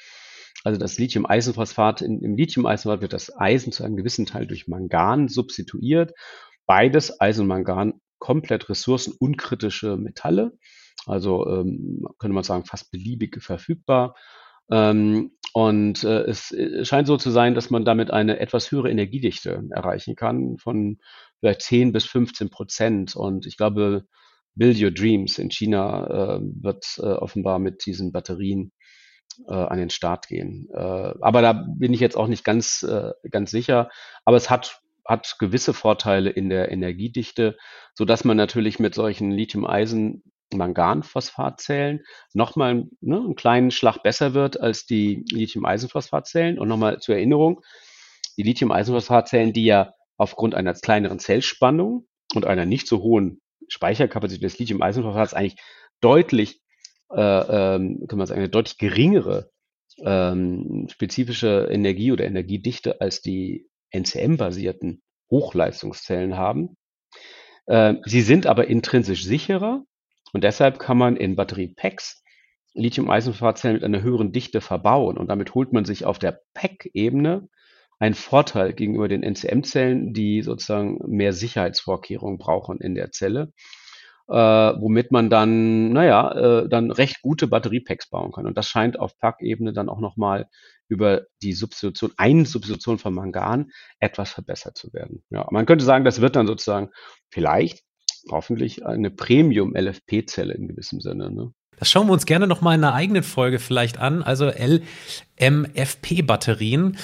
Also 0.64 0.80
das 0.80 0.98
Lithium-Eisenphosphat, 0.98 2.02
im 2.02 2.36
Lithium-Eisenphosphat 2.36 3.02
wird 3.02 3.14
das 3.14 3.38
Eisen 3.38 3.72
zu 3.72 3.84
einem 3.84 3.96
gewissen 3.96 4.26
Teil 4.26 4.48
durch 4.48 4.68
Mangan 4.68 5.28
substituiert. 5.28 6.14
Beides, 6.66 7.22
Eisen 7.22 7.42
und 7.42 7.48
Mangan, 7.48 8.02
komplett 8.18 8.68
ressourcenunkritische 8.68 9.98
Metalle. 9.98 10.58
Also 11.06 11.48
ähm, 11.48 12.08
könnte 12.18 12.34
man 12.34 12.44
sagen, 12.44 12.66
fast 12.66 12.92
beliebig 12.92 13.42
verfügbar. 13.42 14.16
Ähm, 14.70 15.32
und 15.54 16.04
äh, 16.04 16.24
es 16.24 16.52
äh, 16.52 16.84
scheint 16.84 17.08
so 17.08 17.18
zu 17.18 17.32
sein, 17.32 17.56
dass 17.56 17.70
man 17.70 17.86
damit 17.86 18.12
eine 18.12 18.40
etwas 18.40 18.72
höhere 18.72 18.90
Energiedichte 18.90 19.64
erreichen 19.72 20.16
kann, 20.16 20.58
von 20.58 21.00
vielleicht 21.40 21.62
10 21.62 21.92
bis 21.92 22.06
15 22.06 22.50
Prozent. 22.50 23.16
Und 23.16 23.46
ich 23.46 23.58
glaube, 23.58 24.06
Build 24.56 24.82
Your 24.82 24.92
Dreams 24.92 25.38
in 25.38 25.50
China 25.50 26.08
äh, 26.08 26.40
wird 26.42 26.86
äh, 26.98 27.06
offenbar 27.06 27.60
mit 27.60 27.86
diesen 27.86 28.12
Batterien 28.12 28.72
äh, 29.48 29.54
an 29.54 29.78
den 29.78 29.90
Start 29.90 30.28
gehen. 30.28 30.68
Äh, 30.74 30.78
aber 31.22 31.42
da 31.42 31.54
bin 31.54 31.94
ich 31.94 32.00
jetzt 32.00 32.18
auch 32.18 32.28
nicht 32.28 32.44
ganz, 32.44 32.84
äh, 32.84 33.12
ganz 33.30 33.52
sicher. 33.52 33.90
Aber 34.26 34.38
es 34.38 34.50
hat, 34.50 34.82
hat 35.06 35.38
gewisse 35.40 35.74
Vorteile 35.74 36.30
in 36.30 36.50
der 36.50 36.72
Energiedichte, 36.72 37.58
so 37.94 38.06
dass 38.06 38.24
man 38.24 38.38
natürlich 38.38 38.80
mit 38.80 38.96
solchen 38.96 39.32
Lithium-Eisen 39.32 40.24
Manganphosphatzellen 40.54 42.06
nochmal 42.34 42.86
ne, 43.02 43.18
einen 43.18 43.36
kleinen 43.36 43.70
Schlag 43.70 44.02
besser 44.02 44.34
wird 44.34 44.60
als 44.60 44.86
die 44.86 45.26
Lithium-Eisenphosphatzellen. 45.32 46.58
Und 46.58 46.68
nochmal 46.70 47.00
zur 47.00 47.16
Erinnerung, 47.16 47.62
die 48.38 48.44
Lithium-Eisenphosphatzellen, 48.44 49.54
die 49.54 49.66
ja 49.66 49.94
aufgrund 50.18 50.56
einer 50.56 50.74
kleineren 50.74 51.20
Zellspannung 51.20 52.08
und 52.36 52.46
einer 52.46 52.66
nicht 52.66 52.88
so 52.88 53.02
hohen 53.02 53.42
Speicherkapazität 53.68 54.44
des 54.44 54.60
Lithium-Eisenphosphats 54.60 55.34
eigentlich 55.34 55.62
deutlich, 56.02 56.62
äh, 57.12 57.22
ähm, 57.22 58.06
kann 58.08 58.18
man 58.18 58.28
sagen, 58.28 58.40
eine 58.40 58.50
deutlich 58.50 58.78
geringere 58.78 59.50
ähm, 60.04 60.88
spezifische 60.90 61.68
Energie 61.72 62.12
oder 62.12 62.26
Energiedichte 62.26 63.02
als 63.02 63.22
die 63.22 63.68
NCM-basierten 63.92 65.02
Hochleistungszellen 65.30 66.38
haben. 66.38 66.78
Äh, 67.66 67.96
sie 68.06 68.22
sind 68.22 68.48
aber 68.48 68.68
intrinsisch 68.68 69.24
sicherer 69.24 69.84
und 70.34 70.44
deshalb 70.44 70.80
kann 70.80 70.98
man 70.98 71.18
in 71.18 71.36
Batteriepacks 71.36 72.24
Lithium-Eisenphosphatzellen 72.74 73.78
mit 73.78 73.84
einer 73.84 74.04
höheren 74.04 74.32
Dichte 74.32 74.62
verbauen 74.62 75.18
und 75.18 75.28
damit 75.30 75.56
holt 75.56 75.74
man 75.74 75.86
sich 75.86 76.06
auf 76.06 76.20
der 76.20 76.42
Pack-Ebene 76.54 77.50
einen 78.00 78.16
Vorteil 78.16 78.74
gegenüber 78.74 79.08
den 79.08 79.24
NCM-Zellen, 79.24 80.14
die 80.14 80.42
sozusagen 80.42 81.00
mehr 81.08 81.34
Sicherheitsvorkehrungen 81.34 82.38
brauchen 82.38 82.80
in 82.80 82.96
der 82.96 83.12
Zelle, 83.12 83.54
äh, 84.28 84.34
womit 84.34 85.12
man 85.12 85.30
dann, 85.30 85.94
naja, 85.94 86.32
äh, 86.64 86.70
dann 86.70 86.92
recht 86.92 87.22
gute 87.22 87.48
Batteriepacks 87.48 88.10
bauen 88.10 88.32
kann. 88.32 88.46
Und 88.46 88.58
das 88.58 88.68
scheint 88.68 89.00
auf 89.00 89.18
Pack-Ebene 89.18 89.74
dann 89.74 89.90
auch 89.90 90.00
nochmal 90.00 90.48
über 90.90 91.24
die 91.42 91.54
Substitution, 91.54 92.12
eine 92.18 92.46
Substitution 92.46 92.98
von 92.98 93.14
Mangan 93.14 93.72
etwas 94.00 94.32
verbessert 94.32 94.78
zu 94.78 94.94
werden. 94.94 95.24
Ja, 95.30 95.48
man 95.52 95.66
könnte 95.66 95.84
sagen, 95.84 96.06
das 96.06 96.22
wird 96.22 96.36
dann 96.36 96.48
sozusagen 96.48 96.92
vielleicht 97.30 97.84
hoffentlich 98.32 98.86
eine 98.86 99.10
Premium-LFP-Zelle 99.10 100.54
in 100.54 100.68
gewissem 100.68 101.02
Sinne. 101.02 101.32
Ne? 101.32 101.52
Das 101.78 101.90
schauen 101.90 102.08
wir 102.08 102.14
uns 102.14 102.26
gerne 102.26 102.48
noch 102.48 102.62
mal 102.62 102.74
in 102.76 102.84
einer 102.84 102.94
eigenen 102.94 103.24
Folge 103.24 103.60
vielleicht 103.60 103.98
an. 104.00 104.24
Also 104.24 104.52
LMFP-Batterien. 105.40 106.98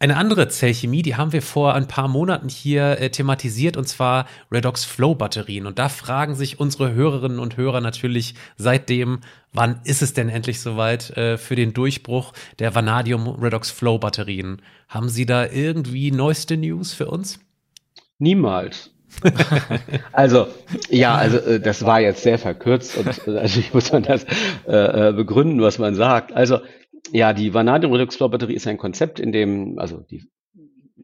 Eine 0.00 0.16
andere 0.16 0.48
Zellchemie, 0.48 1.02
die 1.02 1.14
haben 1.14 1.32
wir 1.32 1.40
vor 1.40 1.74
ein 1.74 1.86
paar 1.86 2.08
Monaten 2.08 2.48
hier 2.48 3.00
äh, 3.00 3.10
thematisiert, 3.10 3.76
und 3.76 3.88
zwar 3.88 4.26
Redox 4.50 4.84
Flow 4.84 5.14
Batterien. 5.14 5.66
Und 5.66 5.78
da 5.78 5.88
fragen 5.88 6.34
sich 6.34 6.58
unsere 6.58 6.92
Hörerinnen 6.92 7.38
und 7.38 7.56
Hörer 7.56 7.80
natürlich 7.80 8.34
seitdem, 8.56 9.20
wann 9.52 9.80
ist 9.84 10.02
es 10.02 10.12
denn 10.12 10.28
endlich 10.28 10.60
soweit 10.60 11.16
äh, 11.16 11.38
für 11.38 11.54
den 11.54 11.72
Durchbruch 11.72 12.32
der 12.58 12.74
Vanadium 12.74 13.28
Redox 13.28 13.70
Flow 13.70 13.98
Batterien? 13.98 14.60
Haben 14.88 15.08
Sie 15.08 15.26
da 15.26 15.46
irgendwie 15.46 16.10
neueste 16.10 16.56
News 16.56 16.92
für 16.92 17.06
uns? 17.06 17.38
Niemals. 18.18 18.90
also, 20.12 20.48
ja, 20.90 21.14
also 21.14 21.38
äh, 21.38 21.60
das 21.60 21.84
war 21.84 22.00
jetzt 22.00 22.22
sehr 22.22 22.38
verkürzt 22.38 22.96
und 22.96 23.28
äh, 23.28 23.38
also 23.38 23.60
ich 23.60 23.72
muss 23.72 23.92
man 23.92 24.02
das 24.02 24.24
äh, 24.66 25.08
äh, 25.08 25.12
begründen, 25.12 25.62
was 25.62 25.78
man 25.78 25.94
sagt. 25.94 26.32
Also, 26.32 26.60
ja, 27.10 27.32
die 27.32 27.54
Vanadium-Redox-Flow-Batterie 27.54 28.54
ist 28.54 28.66
ein 28.66 28.78
Konzept, 28.78 29.20
in 29.20 29.32
dem, 29.32 29.78
also 29.78 30.00
die 30.00 30.24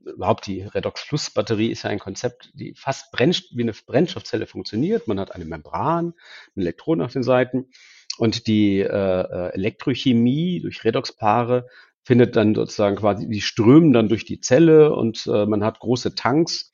überhaupt 0.04 0.46
die 0.46 0.62
Redox-Fluss-Batterie 0.62 1.70
ist 1.70 1.84
ja 1.84 1.90
ein 1.90 1.98
Konzept, 1.98 2.50
die 2.54 2.74
fast 2.74 3.12
brennt, 3.12 3.48
wie 3.52 3.62
eine 3.62 3.72
Brennstoffzelle 3.72 4.46
funktioniert. 4.46 5.06
Man 5.06 5.20
hat 5.20 5.34
eine 5.34 5.44
Membran, 5.44 6.14
Elektroden 6.56 7.04
auf 7.04 7.12
den 7.12 7.22
Seiten 7.22 7.66
und 8.18 8.46
die 8.46 8.80
äh, 8.80 9.52
Elektrochemie 9.52 10.60
durch 10.60 10.84
Redoxpaare 10.84 11.68
findet 12.02 12.34
dann 12.34 12.54
sozusagen 12.54 12.96
quasi, 12.96 13.28
die 13.28 13.40
strömen 13.40 13.92
dann 13.92 14.08
durch 14.08 14.24
die 14.24 14.40
Zelle 14.40 14.94
und 14.94 15.26
äh, 15.26 15.46
man 15.46 15.62
hat 15.62 15.80
große 15.80 16.14
Tanks 16.14 16.70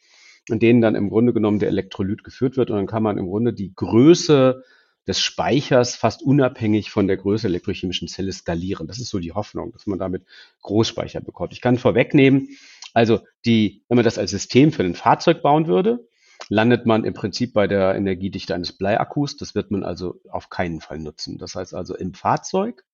in 0.49 0.61
denen 0.61 0.81
dann 0.81 0.95
im 0.95 1.09
Grunde 1.09 1.33
genommen 1.33 1.59
der 1.59 1.69
Elektrolyt 1.69 2.23
geführt 2.23 2.57
wird 2.57 2.71
und 2.71 2.77
dann 2.77 2.87
kann 2.87 3.03
man 3.03 3.19
im 3.19 3.27
Grunde 3.27 3.53
die 3.53 3.75
Größe 3.75 4.63
des 5.07 5.21
Speichers 5.21 5.95
fast 5.95 6.23
unabhängig 6.23 6.91
von 6.91 7.07
der 7.07 7.17
Größe 7.17 7.43
der 7.43 7.51
elektrochemischen 7.51 8.09
Zelle 8.09 8.33
skalieren. 8.33 8.87
Das 8.87 8.99
ist 8.99 9.11
so 9.11 9.19
die 9.19 9.33
Hoffnung, 9.33 9.73
dass 9.73 9.87
man 9.87 9.99
damit 9.99 10.25
Großspeicher 10.63 11.21
bekommt. 11.21 11.53
Ich 11.53 11.61
kann 11.61 11.79
vorwegnehmen, 11.79 12.49
also 12.93 13.21
die, 13.45 13.85
wenn 13.89 13.97
man 13.97 14.05
das 14.05 14.19
als 14.19 14.31
System 14.31 14.73
für 14.73 14.83
ein 14.83 14.95
Fahrzeug 14.95 15.43
bauen 15.43 15.67
würde, 15.67 16.09
landet 16.49 16.87
man 16.87 17.05
im 17.05 17.15
Prinzip 17.15 17.53
bei 17.53 17.67
der 17.67 17.95
Energiedichte 17.95 18.55
eines 18.55 18.73
Bleiakkus. 18.73 19.37
Das 19.37 19.55
wird 19.55 19.71
man 19.71 19.85
also 19.85 20.21
auf 20.31 20.49
keinen 20.49 20.81
Fall 20.81 20.99
nutzen. 20.99 21.39
Das 21.39 21.55
heißt 21.55 21.75
also 21.75 21.97
im 21.97 22.15
Fahrzeug, 22.15 22.85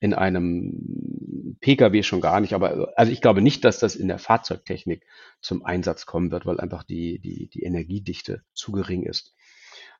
in 0.00 0.14
einem 0.14 1.56
Pkw 1.60 2.02
schon 2.02 2.20
gar 2.20 2.40
nicht, 2.40 2.52
aber 2.54 2.92
also 2.96 3.10
ich 3.10 3.20
glaube 3.20 3.42
nicht, 3.42 3.64
dass 3.64 3.80
das 3.80 3.96
in 3.96 4.08
der 4.08 4.18
Fahrzeugtechnik 4.18 5.04
zum 5.40 5.64
Einsatz 5.64 6.06
kommen 6.06 6.30
wird, 6.30 6.46
weil 6.46 6.60
einfach 6.60 6.84
die, 6.84 7.18
die, 7.18 7.48
die 7.48 7.64
Energiedichte 7.64 8.42
zu 8.54 8.70
gering 8.72 9.02
ist. 9.02 9.34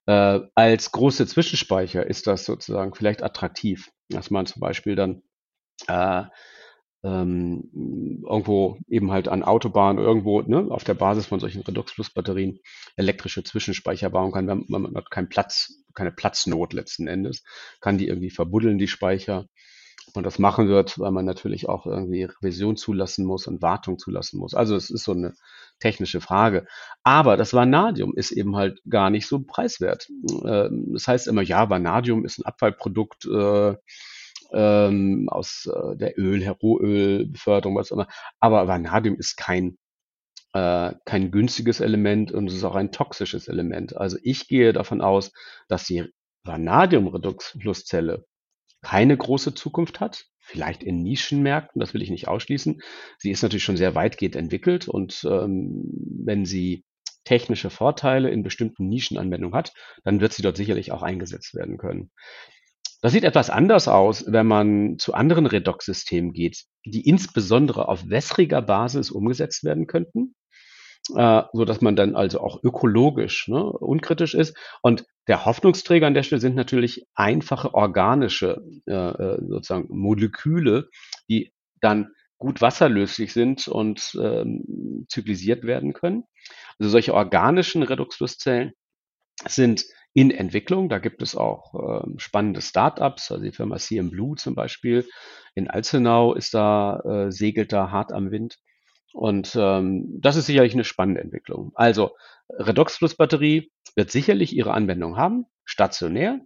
Äh, 0.08 0.40
als 0.54 0.90
große 0.90 1.26
Zwischenspeicher 1.26 2.06
ist 2.06 2.26
das 2.26 2.46
sozusagen 2.46 2.94
vielleicht 2.94 3.22
attraktiv, 3.22 3.90
dass 4.08 4.30
man 4.30 4.46
zum 4.46 4.60
Beispiel 4.60 4.96
dann 4.96 5.22
äh, 5.86 6.22
ähm, 7.04 8.22
irgendwo 8.26 8.78
eben 8.88 9.12
halt 9.12 9.28
an 9.28 9.42
Autobahnen 9.42 10.02
irgendwo 10.02 10.40
ne, 10.40 10.66
auf 10.70 10.82
der 10.82 10.94
Basis 10.94 11.26
von 11.26 11.40
solchen 11.40 11.60
Redox-Plus-Batterien 11.60 12.58
elektrische 12.96 13.44
Zwischenspeicher 13.44 14.08
bauen 14.08 14.32
kann, 14.32 14.48
wenn 14.48 14.64
man 14.66 14.96
hat 14.96 15.10
keinen 15.10 15.28
Platz, 15.28 15.84
keine 15.92 16.10
Platznot 16.10 16.72
letzten 16.72 17.06
Endes, 17.06 17.44
kann 17.82 17.98
die 17.98 18.08
irgendwie 18.08 18.30
verbuddeln, 18.30 18.78
die 18.78 18.88
Speicher. 18.88 19.44
Ob 20.06 20.14
man 20.14 20.24
das 20.24 20.38
machen 20.38 20.68
wird, 20.68 20.98
weil 20.98 21.10
man 21.10 21.26
natürlich 21.26 21.68
auch 21.68 21.84
irgendwie 21.84 22.24
Revision 22.24 22.78
zulassen 22.78 23.26
muss 23.26 23.46
und 23.46 23.60
Wartung 23.60 23.98
zulassen 23.98 24.38
muss. 24.38 24.54
Also 24.54 24.74
es 24.74 24.88
ist 24.88 25.04
so 25.04 25.12
eine 25.12 25.34
technische 25.78 26.20
Frage. 26.20 26.66
Aber 27.02 27.36
das 27.36 27.54
Vanadium 27.54 28.14
ist 28.16 28.32
eben 28.32 28.56
halt 28.56 28.80
gar 28.88 29.10
nicht 29.10 29.26
so 29.26 29.40
preiswert. 29.40 30.08
Ähm, 30.44 30.90
das 30.92 31.08
heißt 31.08 31.28
immer, 31.28 31.42
ja, 31.42 31.70
Vanadium 31.70 32.24
ist 32.24 32.38
ein 32.38 32.46
Abfallprodukt 32.46 33.26
äh, 33.26 33.74
ähm, 34.52 35.28
aus 35.30 35.66
äh, 35.72 35.96
der 35.96 36.18
Öl, 36.18 36.46
Rohölbeförderung, 36.48 37.76
was 37.76 37.92
auch 37.92 37.96
immer. 37.96 38.08
Aber 38.40 38.66
Vanadium 38.68 39.16
ist 39.16 39.36
kein 39.36 39.78
äh, 40.54 40.94
kein 41.04 41.30
günstiges 41.30 41.80
Element 41.80 42.32
und 42.32 42.48
es 42.48 42.54
ist 42.54 42.64
auch 42.64 42.74
ein 42.74 42.92
toxisches 42.92 43.48
Element. 43.48 43.96
Also 43.96 44.18
ich 44.22 44.48
gehe 44.48 44.72
davon 44.72 45.00
aus, 45.00 45.32
dass 45.68 45.84
die 45.84 46.04
Vanadium-Redox-Flusszelle 46.44 48.24
keine 48.82 49.16
große 49.16 49.54
Zukunft 49.54 50.00
hat, 50.00 50.24
vielleicht 50.48 50.82
in 50.82 51.02
Nischenmärkten, 51.02 51.80
das 51.80 51.94
will 51.94 52.02
ich 52.02 52.10
nicht 52.10 52.26
ausschließen. 52.26 52.80
Sie 53.18 53.30
ist 53.30 53.42
natürlich 53.42 53.64
schon 53.64 53.76
sehr 53.76 53.94
weitgehend 53.94 54.34
entwickelt 54.34 54.88
und 54.88 55.26
ähm, 55.30 55.84
wenn 56.24 56.44
sie 56.44 56.84
technische 57.24 57.68
Vorteile 57.68 58.30
in 58.30 58.42
bestimmten 58.42 58.88
Nischenanwendungen 58.88 59.56
hat, 59.56 59.74
dann 60.04 60.20
wird 60.20 60.32
sie 60.32 60.42
dort 60.42 60.56
sicherlich 60.56 60.92
auch 60.92 61.02
eingesetzt 61.02 61.54
werden 61.54 61.76
können. 61.76 62.10
Das 63.02 63.12
sieht 63.12 63.24
etwas 63.24 63.50
anders 63.50 63.86
aus, 63.86 64.24
wenn 64.26 64.46
man 64.46 64.98
zu 64.98 65.14
anderen 65.14 65.46
Redox-Systemen 65.46 66.32
geht, 66.32 66.64
die 66.84 67.06
insbesondere 67.06 67.86
auf 67.86 68.08
wässriger 68.08 68.62
Basis 68.62 69.10
umgesetzt 69.10 69.62
werden 69.62 69.86
könnten 69.86 70.34
äh, 71.16 71.42
so 71.52 71.64
dass 71.64 71.80
man 71.80 71.96
dann 71.96 72.14
also 72.14 72.40
auch 72.40 72.62
ökologisch 72.62 73.48
ne, 73.48 73.64
unkritisch 73.64 74.34
ist. 74.34 74.56
Und 74.82 75.04
der 75.26 75.44
Hoffnungsträger 75.44 76.06
an 76.06 76.14
der 76.14 76.22
Stelle 76.22 76.40
sind 76.40 76.56
natürlich 76.56 77.06
einfache 77.14 77.74
organische 77.74 78.62
äh, 78.86 78.92
äh, 78.92 79.38
sozusagen 79.46 79.86
Moleküle, 79.90 80.88
die 81.28 81.52
dann 81.80 82.12
gut 82.38 82.60
wasserlöslich 82.60 83.32
sind 83.32 83.68
und 83.68 84.16
ähm, 84.20 85.06
zyklisiert 85.08 85.64
werden 85.64 85.92
können. 85.92 86.24
Also 86.78 86.90
solche 86.90 87.14
organischen 87.14 87.82
Redoxflusszellen 87.82 88.72
sind 89.46 89.84
in 90.14 90.30
Entwicklung. 90.30 90.88
Da 90.88 90.98
gibt 90.98 91.22
es 91.22 91.36
auch 91.36 91.74
äh, 91.74 92.18
spannende 92.18 92.60
Startups, 92.60 93.30
also 93.30 93.42
die 93.42 93.52
Firma 93.52 93.76
CM 93.76 94.10
Blue 94.10 94.36
zum 94.36 94.54
Beispiel 94.54 95.04
in 95.54 95.68
Alzenau 95.68 96.34
ist 96.34 96.54
da, 96.54 97.00
äh, 97.00 97.32
segelt 97.32 97.72
da 97.72 97.90
hart 97.90 98.12
am 98.12 98.30
Wind. 98.30 98.58
Und 99.12 99.56
ähm, 99.58 100.20
das 100.20 100.36
ist 100.36 100.46
sicherlich 100.46 100.74
eine 100.74 100.84
spannende 100.84 101.20
Entwicklung. 101.20 101.72
Also 101.74 102.12
Redoxflussbatterie 102.50 103.70
wird 103.94 104.10
sicherlich 104.10 104.54
ihre 104.54 104.72
Anwendung 104.72 105.16
haben, 105.16 105.46
stationär. 105.64 106.40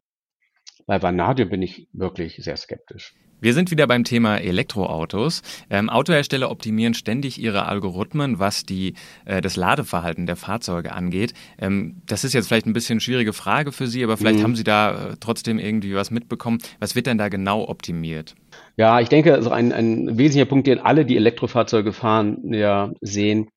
Bei 0.87 1.02
Vanadium 1.02 1.50
bin 1.50 1.62
ich 1.62 1.88
wirklich 1.92 2.37
sehr 2.37 2.57
skeptisch. 2.57 3.14
Wir 3.42 3.54
sind 3.54 3.73
wieder 3.73 3.88
beim 3.88 4.04
Thema 4.04 4.37
Elektroautos. 4.38 5.42
Ähm, 5.69 5.90
Autohersteller 5.90 6.49
optimieren 6.49 6.95
ständig 6.95 7.40
ihre 7.40 7.66
Algorithmen, 7.66 8.38
was 8.38 8.64
die, 8.64 8.95
äh, 9.25 9.40
das 9.40 9.57
Ladeverhalten 9.57 10.26
der 10.26 10.37
Fahrzeuge 10.37 10.92
angeht. 10.92 11.35
Ähm, 11.59 12.02
das 12.07 12.23
ist 12.23 12.35
jetzt 12.35 12.47
vielleicht 12.47 12.66
ein 12.66 12.73
bisschen 12.73 13.00
schwierige 13.00 13.33
Frage 13.33 13.73
für 13.73 13.88
Sie, 13.88 14.04
aber 14.04 14.16
vielleicht 14.16 14.38
mhm. 14.38 14.45
haben 14.45 14.57
Sie 14.57 14.62
da 14.62 15.11
äh, 15.11 15.16
trotzdem 15.19 15.59
irgendwie 15.59 15.97
was 15.97 16.12
mitbekommen. 16.12 16.59
Was 16.78 16.95
wird 16.95 17.07
denn 17.07 17.19
da 17.19 17.28
genau 17.28 17.69
optimiert? 17.69 18.37
Ja, 18.76 19.00
ich 19.00 19.09
denke, 19.09 19.35
also 19.35 19.50
ein, 19.50 19.73
ein 19.73 20.19
wesentlicher 20.19 20.49
Punkt, 20.49 20.67
den 20.67 20.79
alle, 20.79 21.05
die 21.05 21.17
Elektrofahrzeuge 21.17 21.93
fahren, 21.93 22.52
ja 22.52 22.93
sehen, 23.00 23.50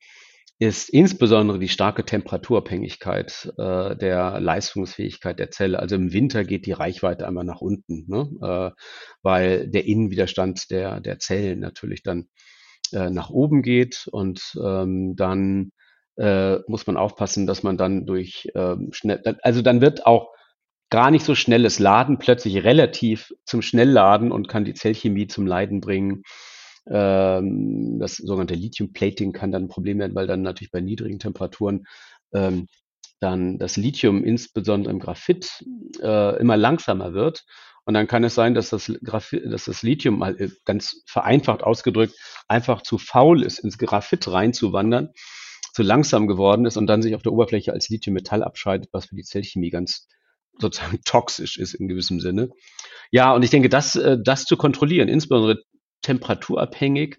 ist 0.60 0.90
insbesondere 0.90 1.60
die 1.60 1.68
starke 1.68 2.06
Temperaturabhängigkeit 2.06 3.52
äh, 3.58 3.96
der 3.98 4.40
Leistungsfähigkeit 4.40 5.38
der 5.38 5.52
Zelle. 5.52 5.80
Also 5.80 5.96
im 5.96 6.14
Winter 6.14 6.44
geht 6.46 6.66
die 6.66 6.72
Reichweite 6.72 7.28
einmal 7.28 7.44
nach 7.44 7.62
unten, 7.62 8.06
ne? 8.08 8.30
äh, 8.42 8.82
weil 9.22 9.70
der 9.70 9.86
Innenwiderstand 9.86 10.72
der, 10.72 11.02
der 11.02 11.20
Zellen 11.20 11.60
natürlich 11.60 12.04
dann 12.04 12.28
äh, 12.94 13.10
nach 13.10 13.30
oben 13.30 13.64
geht 13.64 14.08
und 14.12 14.58
ähm, 14.64 15.16
dann 15.18 15.72
äh, 16.18 16.60
muss 16.68 16.88
man 16.88 16.96
aufpassen, 16.96 17.48
dass 17.48 17.64
man 17.64 17.78
dann 17.78 18.06
durch 18.06 18.50
ähm, 18.56 18.90
schnell, 18.94 19.22
also 19.42 19.62
dann 19.62 19.82
wird 19.82 20.06
auch 20.06 20.30
gar 20.96 21.12
nicht 21.12 21.26
so 21.26 21.36
schnelles 21.36 21.78
Laden 21.80 22.20
plötzlich 22.20 22.64
relativ 22.64 23.34
zum 23.44 23.62
Schnellladen 23.62 24.32
und 24.32 24.48
kann 24.48 24.64
die 24.64 24.74
Zellchemie 24.74 25.28
zum 25.28 25.46
Leiden 25.46 25.82
bringen. 25.82 26.24
Ähm, 26.90 28.00
das 28.00 28.16
sogenannte 28.16 28.54
Lithium-Plating 28.54 29.34
kann 29.34 29.52
dann 29.52 29.64
ein 29.64 29.68
Problem 29.68 30.00
werden, 30.00 30.16
weil 30.16 30.26
dann 30.26 30.42
natürlich 30.42 30.72
bei 30.72 30.80
niedrigen 30.80 31.20
Temperaturen 31.20 31.86
ähm, 32.34 32.70
dann 33.20 33.58
das 33.58 33.76
Lithium, 33.76 34.24
insbesondere 34.24 34.94
im 34.94 35.00
Graphit, 35.00 35.66
äh, 36.02 36.40
immer 36.40 36.56
langsamer 36.56 37.14
wird. 37.14 37.44
Und 37.84 37.94
dann 37.94 38.08
kann 38.08 38.24
es 38.24 38.36
sein, 38.36 38.54
dass 38.54 38.70
das, 38.70 38.90
Graphit, 39.04 39.52
dass 39.52 39.66
das 39.66 39.84
Lithium 39.84 40.20
mal 40.20 40.40
äh, 40.40 40.50
ganz 40.64 41.04
vereinfacht 41.08 41.62
ausgedrückt 41.62 42.16
einfach 42.48 42.84
zu 42.84 43.00
faul 43.00 43.44
ist, 43.44 43.60
ins 43.60 43.78
Graphit 43.78 44.32
reinzuwandern, 44.32 45.10
zu 45.74 45.84
langsam 45.84 46.26
geworden 46.26 46.66
ist 46.66 46.78
und 46.78 46.88
dann 46.88 47.02
sich 47.02 47.16
auf 47.16 47.22
der 47.22 47.34
Oberfläche 47.34 47.74
als 47.74 47.90
Lithiummetall 47.90 48.44
abscheidet, 48.44 48.88
was 48.94 49.08
für 49.08 49.18
die 49.18 49.24
Zellchemie 49.24 49.72
ganz 49.72 50.08
sozusagen 50.60 51.00
toxisch 51.06 51.58
ist 51.58 51.74
in 51.74 51.88
gewissem 51.88 52.20
Sinne. 52.20 52.50
Ja, 53.12 53.34
und 53.34 53.44
ich 53.44 53.50
denke, 53.50 53.70
das, 53.70 53.96
äh, 53.96 54.18
das 54.22 54.46
zu 54.46 54.58
kontrollieren, 54.58 55.08
insbesondere 55.08 55.64
temperaturabhängig 56.02 57.18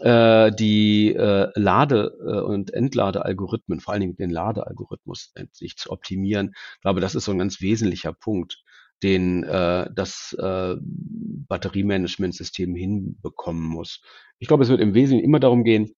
äh, 0.00 0.52
die 0.52 1.14
äh, 1.14 1.50
Lade- 1.54 2.10
und 2.44 2.72
Entladealgorithmen, 2.72 3.80
vor 3.80 3.92
allen 3.92 4.02
Dingen 4.02 4.16
den 4.16 4.30
Ladealgorithmus 4.30 5.32
endlich 5.34 5.76
zu 5.76 5.90
optimieren. 5.90 6.54
Ich 6.76 6.82
glaube, 6.82 7.00
das 7.00 7.14
ist 7.14 7.24
so 7.24 7.32
ein 7.32 7.38
ganz 7.38 7.60
wesentlicher 7.60 8.12
Punkt, 8.12 8.62
den 9.02 9.42
das 9.42 10.36
Batteriemanagementsystem 10.38 12.74
hinbekommen 12.74 13.62
muss. 13.62 14.02
Ich 14.38 14.46
glaube, 14.46 14.62
es 14.62 14.68
wird 14.68 14.82
im 14.82 14.92
Wesentlichen 14.92 15.24
immer 15.24 15.40
darum 15.40 15.64
gehen, 15.64 15.94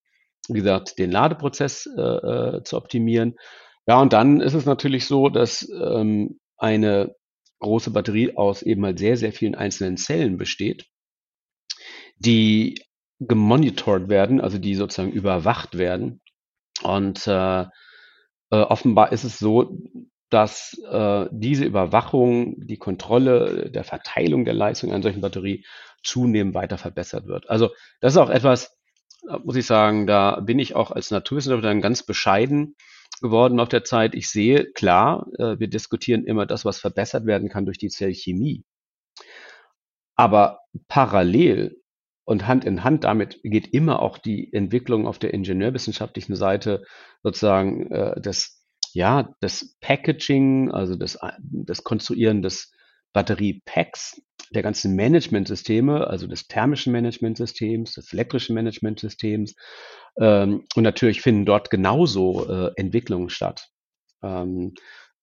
wie 0.49 0.61
gesagt, 0.61 0.99
den 0.99 1.11
Ladeprozess 1.11 1.87
äh, 1.87 2.62
zu 2.62 2.76
optimieren. 2.76 3.35
Ja, 3.87 4.00
und 4.00 4.12
dann 4.12 4.41
ist 4.41 4.55
es 4.55 4.64
natürlich 4.64 5.07
so, 5.07 5.29
dass 5.29 5.69
ähm, 5.71 6.38
eine 6.62 7.14
große 7.59 7.90
Batterie 7.90 8.37
aus 8.37 8.62
eben 8.62 8.85
halt 8.85 8.99
sehr, 8.99 9.16
sehr 9.16 9.33
vielen 9.33 9.54
einzelnen 9.54 9.97
Zellen 9.97 10.37
besteht 10.38 10.87
die 12.25 12.85
gemonitort 13.19 14.09
werden, 14.09 14.40
also 14.40 14.59
die 14.59 14.75
sozusagen 14.75 15.12
überwacht 15.12 15.78
werden. 15.78 16.21
Und 16.83 17.26
äh, 17.26 17.62
äh, 17.62 17.66
offenbar 18.50 19.12
ist 19.12 19.25
es 19.25 19.38
so, 19.38 19.78
dass 20.31 20.78
äh, 20.90 21.26
diese 21.31 21.64
Überwachung, 21.64 22.54
die 22.66 22.78
Kontrolle 22.78 23.71
der 23.71 23.85
Verteilung 23.85 24.45
der 24.45 24.54
Leistung 24.54 24.92
einer 24.92 25.02
solchen 25.02 25.21
Batterie 25.21 25.64
zunehmend 26.02 26.54
weiter 26.54 26.78
verbessert 26.78 27.26
wird. 27.26 27.49
Also 27.50 27.71
das 28.00 28.14
ist 28.14 28.19
auch 28.19 28.31
etwas, 28.31 28.76
muss 29.45 29.57
ich 29.57 29.66
sagen, 29.66 30.07
da 30.07 30.40
bin 30.40 30.59
ich 30.59 30.75
auch 30.75 30.90
als 30.90 31.11
Naturwissenschaftler 31.11 31.75
ganz 31.76 32.02
bescheiden 32.02 32.76
geworden 33.23 33.61
auf 33.61 33.69
der 33.69 33.85
Zeit. 33.85 34.14
Ich 34.14 34.29
sehe 34.29 34.71
klar, 34.73 35.26
äh, 35.38 35.59
wir 35.59 35.69
diskutieren 35.69 36.25
immer 36.25 36.47
das, 36.47 36.64
was 36.64 36.79
verbessert 36.79 37.26
werden 37.26 37.49
kann 37.49 37.64
durch 37.64 37.79
die 37.79 37.88
Zellchemie. 37.88 38.64
Aber 40.17 40.61
parallel 40.88 41.81
und 42.25 42.47
Hand 42.47 42.64
in 42.64 42.85
Hand 42.85 43.05
damit 43.05 43.41
geht 43.43 43.73
immer 43.73 44.00
auch 44.00 44.19
die 44.19 44.52
Entwicklung 44.52 45.07
auf 45.07 45.19
der 45.19 45.35
ingenieurwissenschaftlichen 45.35 46.37
Seite 46.37 46.85
sozusagen 47.23 47.91
äh, 47.91 48.21
des, 48.21 48.64
ja, 48.93 49.35
des 49.43 49.76
Packaging, 49.81 50.71
also 50.71 50.97
des, 50.97 51.19
des 51.41 51.83
Konstruieren 51.85 52.43
des 52.43 52.73
Batteriepacks 53.12 54.23
der 54.50 54.62
ganzen 54.62 54.96
Managementsysteme, 54.96 56.06
also 56.06 56.26
des 56.26 56.46
thermischen 56.46 56.92
Managementsystems, 56.92 57.94
des 57.94 58.12
elektrischen 58.12 58.54
Managementsystems. 58.54 59.54
Ähm, 60.18 60.64
und 60.75 60.82
natürlich 60.82 61.20
finden 61.20 61.44
dort 61.44 61.70
genauso 61.70 62.49
äh, 62.49 62.70
Entwicklungen 62.76 63.30
statt. 63.30 63.68
Ähm, 64.22 64.75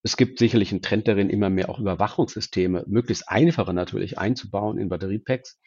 es 0.02 0.16
gibt 0.16 0.38
sicherlich 0.38 0.72
einen 0.72 0.82
Trend 0.82 1.08
darin, 1.08 1.30
immer 1.30 1.50
mehr 1.50 1.68
auch 1.68 1.78
Überwachungssysteme, 1.78 2.84
möglichst 2.86 3.28
einfache 3.28 3.74
natürlich, 3.74 4.18
einzubauen 4.18 4.78
in 4.78 4.88
Batteriepacks, 4.88 5.60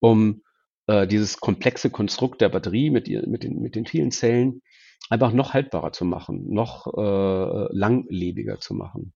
um 0.00 0.42
äh, 0.86 1.06
dieses 1.06 1.38
komplexe 1.38 1.90
Konstrukt 1.90 2.40
der 2.40 2.48
Batterie 2.48 2.90
mit, 2.90 3.08
mit, 3.26 3.44
den, 3.44 3.60
mit 3.60 3.76
den 3.76 3.86
vielen 3.86 4.10
Zellen 4.10 4.62
einfach 5.08 5.32
noch 5.32 5.54
haltbarer 5.54 5.92
zu 5.92 6.04
machen, 6.04 6.52
noch 6.52 6.86
äh, 6.86 7.76
langlebiger 7.76 8.58
zu 8.58 8.74
machen. 8.74 9.12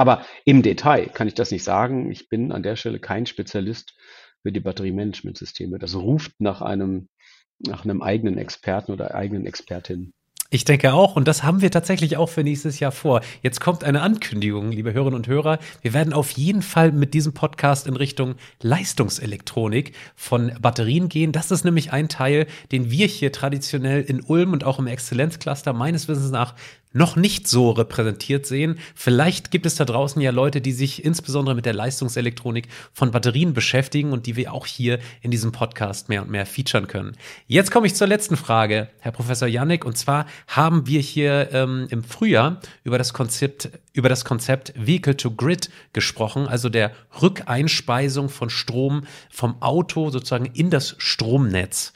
Aber 0.00 0.24
im 0.46 0.62
Detail 0.62 1.10
kann 1.10 1.28
ich 1.28 1.34
das 1.34 1.50
nicht 1.50 1.62
sagen. 1.62 2.10
Ich 2.10 2.30
bin 2.30 2.52
an 2.52 2.62
der 2.62 2.76
Stelle 2.76 3.00
kein 3.00 3.26
Spezialist 3.26 3.92
für 4.40 4.50
die 4.50 4.60
Batteriemanagementsysteme. 4.60 5.78
Das 5.78 5.94
ruft 5.94 6.40
nach 6.40 6.62
einem, 6.62 7.10
nach 7.58 7.84
einem 7.84 8.00
eigenen 8.00 8.38
Experten 8.38 8.92
oder 8.92 9.14
eigenen 9.14 9.44
Expertin. 9.44 10.14
Ich 10.52 10.64
denke 10.64 10.94
auch, 10.94 11.14
und 11.14 11.28
das 11.28 11.44
haben 11.44 11.60
wir 11.60 11.70
tatsächlich 11.70 12.16
auch 12.16 12.28
für 12.28 12.42
nächstes 12.42 12.80
Jahr 12.80 12.90
vor. 12.90 13.20
Jetzt 13.40 13.60
kommt 13.60 13.84
eine 13.84 14.00
Ankündigung, 14.00 14.72
liebe 14.72 14.92
Hörerinnen 14.92 15.14
und 15.14 15.28
Hörer. 15.28 15.60
Wir 15.80 15.92
werden 15.92 16.12
auf 16.12 16.32
jeden 16.32 16.62
Fall 16.62 16.90
mit 16.90 17.14
diesem 17.14 17.34
Podcast 17.34 17.86
in 17.86 17.94
Richtung 17.94 18.34
Leistungselektronik 18.60 19.94
von 20.16 20.50
Batterien 20.60 21.08
gehen. 21.08 21.30
Das 21.30 21.52
ist 21.52 21.64
nämlich 21.64 21.92
ein 21.92 22.08
Teil, 22.08 22.48
den 22.72 22.90
wir 22.90 23.06
hier 23.06 23.30
traditionell 23.30 24.02
in 24.02 24.22
Ulm 24.22 24.52
und 24.52 24.64
auch 24.64 24.80
im 24.80 24.88
Exzellenzcluster 24.88 25.72
meines 25.72 26.08
Wissens 26.08 26.32
nach 26.32 26.56
noch 26.92 27.16
nicht 27.16 27.46
so 27.46 27.70
repräsentiert 27.70 28.46
sehen. 28.46 28.78
Vielleicht 28.94 29.50
gibt 29.50 29.66
es 29.66 29.76
da 29.76 29.84
draußen 29.84 30.20
ja 30.20 30.30
Leute, 30.30 30.60
die 30.60 30.72
sich 30.72 31.04
insbesondere 31.04 31.54
mit 31.54 31.66
der 31.66 31.72
Leistungselektronik 31.72 32.68
von 32.92 33.12
Batterien 33.12 33.54
beschäftigen 33.54 34.12
und 34.12 34.26
die 34.26 34.36
wir 34.36 34.52
auch 34.52 34.66
hier 34.66 34.98
in 35.20 35.30
diesem 35.30 35.52
Podcast 35.52 36.08
mehr 36.08 36.22
und 36.22 36.30
mehr 36.30 36.46
featuren 36.46 36.88
können. 36.88 37.16
Jetzt 37.46 37.70
komme 37.70 37.86
ich 37.86 37.94
zur 37.94 38.06
letzten 38.06 38.36
Frage, 38.36 38.88
Herr 38.98 39.12
Professor 39.12 39.46
Janik, 39.46 39.84
und 39.84 39.96
zwar 39.96 40.26
haben 40.48 40.86
wir 40.86 41.00
hier 41.00 41.50
ähm, 41.52 41.86
im 41.90 42.02
Frühjahr 42.02 42.60
über 42.82 42.98
das 42.98 43.12
Konzept 43.12 43.70
über 43.92 44.08
das 44.08 44.24
Konzept 44.24 44.72
Vehicle 44.76 45.16
to 45.16 45.32
Grid 45.32 45.70
gesprochen, 45.92 46.46
also 46.46 46.68
der 46.68 46.92
Rückeinspeisung 47.20 48.28
von 48.28 48.50
Strom 48.50 49.02
vom 49.30 49.60
Auto 49.60 50.10
sozusagen 50.10 50.46
in 50.46 50.70
das 50.70 50.94
Stromnetz. 50.98 51.92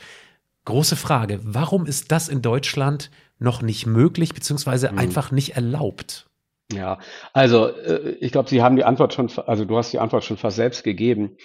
Große 0.64 0.96
Frage, 0.96 1.40
warum 1.42 1.86
ist 1.86 2.10
das 2.10 2.28
in 2.28 2.40
Deutschland 2.40 3.10
noch 3.38 3.62
nicht 3.62 3.86
möglich, 3.86 4.34
beziehungsweise 4.34 4.92
mhm. 4.92 4.98
einfach 4.98 5.30
nicht 5.30 5.56
erlaubt? 5.56 6.26
Ja, 6.72 6.98
also 7.32 7.68
äh, 7.68 8.16
ich 8.20 8.32
glaube, 8.32 8.48
Sie 8.48 8.62
haben 8.62 8.76
die 8.76 8.84
Antwort 8.84 9.14
schon, 9.14 9.30
also 9.46 9.64
du 9.64 9.76
hast 9.76 9.92
die 9.92 9.98
Antwort 9.98 10.24
schon 10.24 10.36
fast 10.36 10.56
selbst 10.56 10.82
gegeben. 10.82 11.36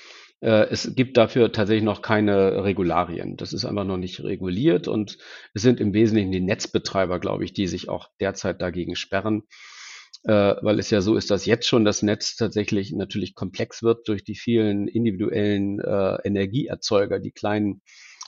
Äh, 0.42 0.68
es 0.70 0.96
gibt 0.96 1.18
dafür 1.18 1.52
tatsächlich 1.52 1.84
noch 1.84 2.02
keine 2.02 2.64
Regularien. 2.64 3.36
Das 3.36 3.52
ist 3.52 3.66
einfach 3.66 3.84
noch 3.84 3.98
nicht 3.98 4.24
reguliert 4.24 4.88
und 4.88 5.18
es 5.54 5.62
sind 5.62 5.80
im 5.82 5.94
Wesentlichen 5.94 6.32
die 6.32 6.40
Netzbetreiber, 6.40 7.20
glaube 7.20 7.44
ich, 7.44 7.54
die 7.54 7.68
sich 7.68 7.90
auch 7.90 8.10
derzeit 8.22 8.62
dagegen 8.62 8.96
sperren, 8.96 9.44
äh, 10.24 10.56
weil 10.62 10.80
es 10.80 10.90
ja 10.90 11.02
so 11.02 11.16
ist, 11.16 11.32
dass 11.32 11.46
jetzt 11.46 11.68
schon 11.68 11.84
das 11.84 12.02
Netz 12.02 12.38
tatsächlich 12.38 12.94
natürlich 12.94 13.36
komplex 13.36 13.84
wird 13.84 14.08
durch 14.08 14.24
die 14.24 14.36
vielen 14.36 14.88
individuellen 14.88 15.80
Energieerzeuger, 15.80 17.20
die 17.20 17.32
kleinen 17.32 17.82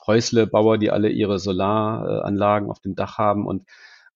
Häuslebauer, 0.05 0.77
die 0.77 0.91
alle 0.91 1.09
ihre 1.09 1.39
Solaranlagen 1.39 2.69
auf 2.69 2.79
dem 2.79 2.95
Dach 2.95 3.17
haben 3.17 3.45
und 3.45 3.67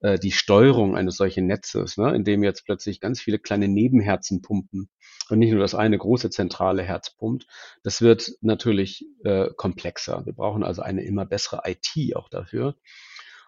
äh, 0.02 0.20
die 0.20 0.32
Steuerung 0.32 0.96
eines 0.96 1.18
solchen 1.18 1.48
Netzes, 1.48 1.98
ne, 1.98 2.16
in 2.16 2.24
dem 2.24 2.44
jetzt 2.44 2.66
plötzlich 2.66 3.00
ganz 3.00 3.22
viele 3.22 3.40
kleine 3.40 3.68
Nebenherzen 3.68 4.42
pumpen 4.42 4.90
und 5.30 5.40
nicht 5.40 5.52
nur 5.52 5.62
das 5.62 5.76
eine 5.76 5.98
große 5.98 6.30
zentrale 6.30 6.84
Herz 6.84 7.12
pumpt, 7.16 7.48
das 7.84 8.02
wird 8.02 8.32
natürlich 8.42 9.06
äh, 9.24 9.50
komplexer. 9.56 10.26
Wir 10.26 10.34
brauchen 10.34 10.64
also 10.64 10.82
eine 10.82 11.04
immer 11.04 11.26
bessere 11.26 11.62
IT 11.66 12.16
auch 12.16 12.30
dafür. 12.30 12.76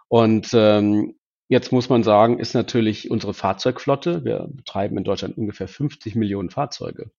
Und 0.08 0.50
ähm, 0.54 1.16
Jetzt 1.50 1.72
muss 1.72 1.88
man 1.88 2.04
sagen, 2.04 2.40
ist 2.40 2.54
natürlich 2.54 3.10
unsere 3.10 3.34
Fahrzeugflotte, 3.34 4.26
wir 4.26 4.50
betreiben 4.52 4.98
in 4.98 5.06
Deutschland 5.06 5.38
ungefähr 5.38 5.70
50 5.70 6.16
Millionen 6.16 6.50
Fahrzeuge. 6.50 7.12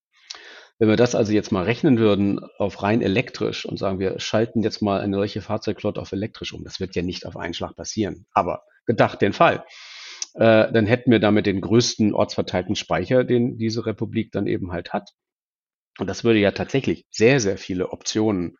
Wenn 0.78 0.88
wir 0.88 0.96
das 0.96 1.14
also 1.14 1.32
jetzt 1.32 1.50
mal 1.50 1.64
rechnen 1.64 1.98
würden 1.98 2.38
auf 2.58 2.82
rein 2.82 3.02
elektrisch 3.02 3.66
und 3.66 3.78
sagen, 3.78 3.98
wir 3.98 4.20
schalten 4.20 4.62
jetzt 4.62 4.80
mal 4.80 5.00
eine 5.00 5.16
solche 5.16 5.40
Fahrzeugflotte 5.40 6.00
auf 6.00 6.12
elektrisch 6.12 6.52
um, 6.52 6.62
das 6.64 6.78
wird 6.78 6.94
ja 6.94 7.02
nicht 7.02 7.26
auf 7.26 7.36
einen 7.36 7.54
Schlag 7.54 7.74
passieren, 7.74 8.26
aber 8.32 8.62
gedacht 8.86 9.20
den 9.20 9.32
Fall, 9.32 9.64
äh, 10.34 10.70
dann 10.72 10.86
hätten 10.86 11.10
wir 11.10 11.18
damit 11.18 11.46
den 11.46 11.60
größten 11.60 12.14
ortsverteilten 12.14 12.76
Speicher, 12.76 13.24
den 13.24 13.58
diese 13.58 13.86
Republik 13.86 14.30
dann 14.30 14.46
eben 14.46 14.70
halt 14.70 14.92
hat. 14.92 15.10
Und 15.98 16.06
das 16.06 16.22
würde 16.22 16.38
ja 16.38 16.52
tatsächlich 16.52 17.06
sehr, 17.10 17.40
sehr 17.40 17.58
viele 17.58 17.90
Optionen 17.90 18.56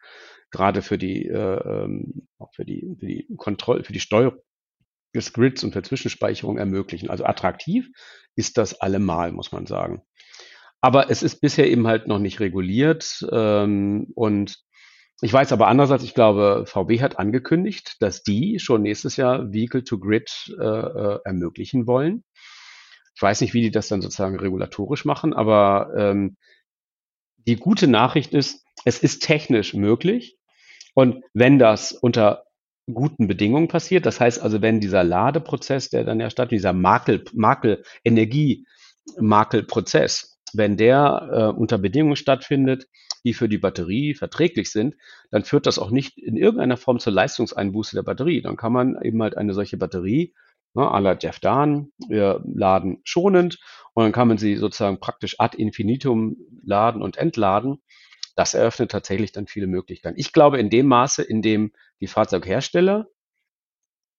gerade 0.50 0.82
für 0.82 0.98
die, 0.98 1.26
äh, 1.28 1.84
ähm, 1.84 2.26
auch 2.38 2.52
für 2.52 2.64
die, 2.64 2.96
für 2.98 3.06
die 3.06 3.28
Kontrolle, 3.36 3.84
für 3.84 3.92
die 3.92 4.00
Steuerung 4.00 4.40
des 5.14 5.32
Grids 5.32 5.62
und 5.62 5.72
für 5.72 5.82
Zwischenspeicherung 5.82 6.58
ermöglichen. 6.58 7.10
Also 7.10 7.24
attraktiv 7.24 7.88
ist 8.34 8.58
das 8.58 8.80
allemal, 8.80 9.32
muss 9.32 9.52
man 9.52 9.66
sagen. 9.66 10.02
Aber 10.80 11.10
es 11.10 11.22
ist 11.22 11.40
bisher 11.40 11.70
eben 11.70 11.86
halt 11.86 12.06
noch 12.06 12.18
nicht 12.18 12.40
reguliert. 12.40 13.26
Ähm, 13.32 14.08
und 14.14 14.58
ich 15.20 15.32
weiß 15.32 15.50
aber 15.52 15.66
andererseits, 15.66 16.04
ich 16.04 16.14
glaube, 16.14 16.64
VW 16.66 17.00
hat 17.00 17.18
angekündigt, 17.18 17.96
dass 18.00 18.22
die 18.22 18.60
schon 18.60 18.82
nächstes 18.82 19.16
Jahr 19.16 19.52
Vehicle 19.52 19.82
to 19.82 19.98
Grid 19.98 20.54
äh, 20.58 20.64
äh, 20.64 21.18
ermöglichen 21.24 21.88
wollen. 21.88 22.22
Ich 23.16 23.22
weiß 23.22 23.40
nicht, 23.40 23.52
wie 23.52 23.62
die 23.62 23.72
das 23.72 23.88
dann 23.88 24.00
sozusagen 24.00 24.38
regulatorisch 24.38 25.04
machen, 25.04 25.32
aber 25.32 25.90
ähm, 25.96 26.36
die 27.48 27.56
gute 27.56 27.88
Nachricht 27.88 28.32
ist, 28.32 28.64
es 28.84 29.02
ist 29.02 29.24
technisch 29.24 29.74
möglich. 29.74 30.38
Und 30.94 31.24
wenn 31.34 31.58
das 31.58 31.90
unter 31.90 32.44
guten 32.92 33.26
Bedingungen 33.26 33.66
passiert, 33.66 34.06
das 34.06 34.20
heißt 34.20 34.40
also, 34.40 34.62
wenn 34.62 34.78
dieser 34.78 35.02
Ladeprozess, 35.02 35.90
der 35.90 36.04
dann 36.04 36.20
ja 36.20 36.30
statt, 36.30 36.52
dieser 36.52 36.72
Makel, 36.72 37.24
Makel, 37.32 37.82
Energiemakelprozess, 38.04 40.37
wenn 40.56 40.76
der 40.76 41.28
äh, 41.32 41.58
unter 41.58 41.78
Bedingungen 41.78 42.16
stattfindet, 42.16 42.88
die 43.24 43.34
für 43.34 43.48
die 43.48 43.58
Batterie 43.58 44.14
verträglich 44.14 44.70
sind, 44.70 44.96
dann 45.30 45.44
führt 45.44 45.66
das 45.66 45.78
auch 45.78 45.90
nicht 45.90 46.18
in 46.18 46.36
irgendeiner 46.36 46.76
Form 46.76 46.98
zur 46.98 47.12
Leistungseinbuße 47.12 47.96
der 47.96 48.02
Batterie. 48.02 48.42
Dann 48.42 48.56
kann 48.56 48.72
man 48.72 49.00
eben 49.02 49.22
halt 49.22 49.36
eine 49.36 49.54
solche 49.54 49.76
Batterie, 49.76 50.34
ne, 50.74 50.82
à 50.82 51.00
la 51.00 51.16
Jeff 51.20 51.40
Dahn, 51.40 51.92
wir 52.08 52.42
laden 52.44 53.00
schonend 53.04 53.58
und 53.94 54.04
dann 54.04 54.12
kann 54.12 54.28
man 54.28 54.38
sie 54.38 54.56
sozusagen 54.56 55.00
praktisch 55.00 55.36
ad 55.38 55.56
infinitum 55.56 56.36
laden 56.62 57.02
und 57.02 57.16
entladen. 57.16 57.82
Das 58.36 58.54
eröffnet 58.54 58.92
tatsächlich 58.92 59.32
dann 59.32 59.48
viele 59.48 59.66
Möglichkeiten. 59.66 60.18
Ich 60.18 60.32
glaube, 60.32 60.58
in 60.58 60.70
dem 60.70 60.86
Maße, 60.86 61.22
in 61.22 61.42
dem 61.42 61.72
die 62.00 62.06
Fahrzeughersteller 62.06 63.08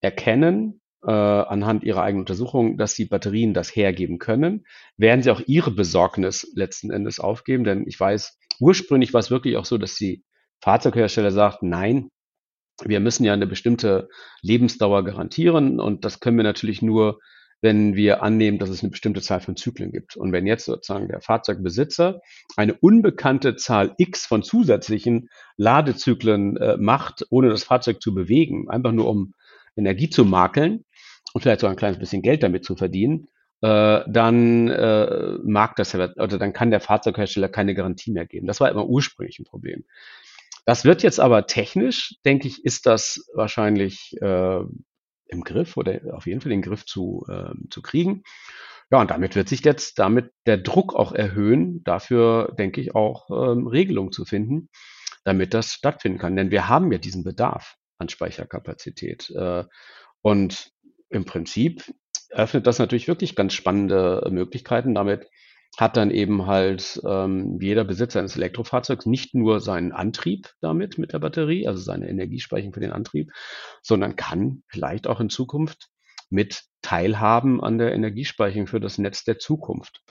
erkennen, 0.02 0.82
äh, 1.06 1.12
anhand 1.12 1.84
ihrer 1.84 2.04
eigenen 2.04 2.22
Untersuchungen, 2.22 2.78
dass 2.78 2.94
die 2.94 3.06
Batterien 3.06 3.54
das 3.54 3.76
hergeben 3.76 4.20
können, 4.20 4.66
werden 4.98 5.24
sie 5.24 5.32
auch 5.32 5.42
ihre 5.46 5.72
Besorgnis 5.72 6.52
letzten 6.56 6.92
Endes 6.92 7.20
aufgeben. 7.20 7.64
Denn 7.64 7.86
ich 7.88 8.00
weiß, 8.00 8.38
ursprünglich 8.60 9.14
war 9.14 9.20
es 9.20 9.32
wirklich 9.32 9.58
auch 9.58 9.66
so, 9.66 9.78
dass 9.78 9.96
die 9.96 10.24
Fahrzeughersteller 10.62 11.32
sagten, 11.32 11.70
nein, 11.70 12.10
wir 12.84 13.00
müssen 13.00 13.24
ja 13.24 13.34
eine 13.34 13.48
bestimmte 13.48 14.10
Lebensdauer 14.42 15.04
garantieren 15.04 15.80
und 15.80 16.06
das 16.06 16.20
können 16.20 16.38
wir 16.38 16.44
natürlich 16.44 16.82
nur, 16.82 17.20
wenn 17.62 17.96
wir 17.96 18.24
annehmen, 18.24 18.58
dass 18.58 18.70
es 18.70 18.82
eine 18.82 18.92
bestimmte 18.92 19.22
Zahl 19.22 19.42
von 19.42 19.58
Zyklen 19.58 19.92
gibt. 19.92 20.16
Und 20.16 20.32
wenn 20.32 20.48
jetzt 20.48 20.64
sozusagen 20.66 21.10
der 21.10 21.20
Fahrzeugbesitzer 21.20 22.22
eine 22.56 22.74
unbekannte 22.76 23.58
Zahl 23.58 23.96
X 23.98 24.26
von 24.26 24.44
zusätzlichen 24.44 25.30
Ladezyklen 25.58 26.56
äh, 26.56 26.78
macht, 26.78 27.26
ohne 27.30 27.50
das 27.50 27.64
Fahrzeug 27.64 28.02
zu 28.02 28.14
bewegen, 28.14 28.70
einfach 28.70 28.94
nur 28.94 29.10
um 29.10 29.34
Energie 29.76 30.10
zu 30.10 30.24
makeln, 30.24 30.86
und 31.34 31.42
vielleicht 31.42 31.62
sogar 31.62 31.74
ein 31.74 31.78
kleines 31.78 32.00
bisschen 32.00 32.22
Geld 32.22 32.44
damit 32.44 32.66
zu 32.66 32.76
verdienen, 32.76 33.28
äh, 33.62 34.02
dann 34.08 34.70
äh, 34.70 35.38
mag 35.44 35.76
das 35.76 35.94
oder 35.94 36.14
dann 36.16 36.54
kann 36.54 36.72
der 36.72 36.80
Fahrzeughersteller 36.80 37.50
keine 37.50 37.76
Garantie 37.76 38.12
mehr 38.12 38.26
geben. 38.26 38.48
Das 38.48 38.62
war 38.62 38.70
immer 38.70 38.88
ursprünglich 38.88 39.40
ein 39.40 39.46
Problem. 39.46 39.84
Das 40.66 40.86
wird 40.86 41.04
jetzt 41.04 41.20
aber 41.20 41.48
technisch, 41.48 42.16
denke 42.26 42.48
ich, 42.48 42.64
ist 42.64 42.86
das 42.86 43.26
wahrscheinlich 43.34 44.16
äh, 44.22 44.60
im 45.26 45.44
Griff 45.44 45.78
oder 45.78 46.00
auf 46.14 46.28
jeden 46.28 46.42
Fall 46.42 46.52
den 46.52 46.62
Griff 46.62 46.86
zu, 46.86 47.26
äh, 47.30 47.54
zu 47.70 47.82
kriegen. 47.82 48.24
Ja, 48.92 49.02
und 49.02 49.12
damit 49.12 49.36
wird 49.36 49.50
sich 49.50 49.64
jetzt 49.64 50.00
damit 50.00 50.32
der 50.46 50.58
Druck 50.58 50.96
auch 50.96 51.12
erhöhen, 51.12 51.84
dafür 51.84 52.54
denke 52.58 52.82
ich 52.82 52.96
auch 52.96 53.30
ähm, 53.30 53.68
Regelungen 53.68 54.12
zu 54.12 54.26
finden, 54.26 54.70
damit 55.24 55.54
das 55.54 55.74
stattfinden 55.74 56.18
kann. 56.18 56.36
Denn 56.36 56.50
wir 56.50 56.68
haben 56.70 56.92
ja 56.92 56.98
diesen 56.98 57.24
Bedarf 57.24 57.76
an 58.00 58.10
Speicherkapazität. 58.10 59.30
Äh, 59.32 59.66
und 60.22 60.72
im 61.10 61.26
Prinzip 61.26 61.94
öffnet 62.30 62.68
das 62.68 62.80
natürlich 62.80 63.08
wirklich 63.08 63.36
ganz 63.36 63.54
spannende 63.54 64.28
Möglichkeiten. 64.32 64.94
Damit 64.96 65.28
hat 65.78 65.98
dann 65.98 66.12
eben 66.12 66.46
halt 66.46 67.02
ähm, 67.08 67.58
jeder 67.62 67.84
Besitzer 67.84 68.20
eines 68.20 68.36
Elektrofahrzeugs 68.36 69.06
nicht 69.06 69.36
nur 69.36 69.60
seinen 69.60 69.92
Antrieb 69.92 70.50
damit 70.62 70.98
mit 70.98 71.14
der 71.14 71.20
Batterie, 71.20 71.68
also 71.68 71.82
seine 71.82 72.10
Energiespeicherung 72.10 72.74
für 72.74 72.80
den 72.80 72.92
Antrieb, 72.92 73.32
sondern 73.82 74.16
kann 74.16 74.64
vielleicht 74.68 75.08
auch 75.08 75.20
in 75.20 75.30
Zukunft 75.30 75.90
mit 76.30 76.64
teilhaben 76.82 77.64
an 77.64 77.78
der 77.78 77.94
Energiespeicherung 77.94 78.68
für 78.68 78.80
das 78.80 78.98
Netz 78.98 79.24
der 79.24 79.40
Zukunft. 79.40 80.02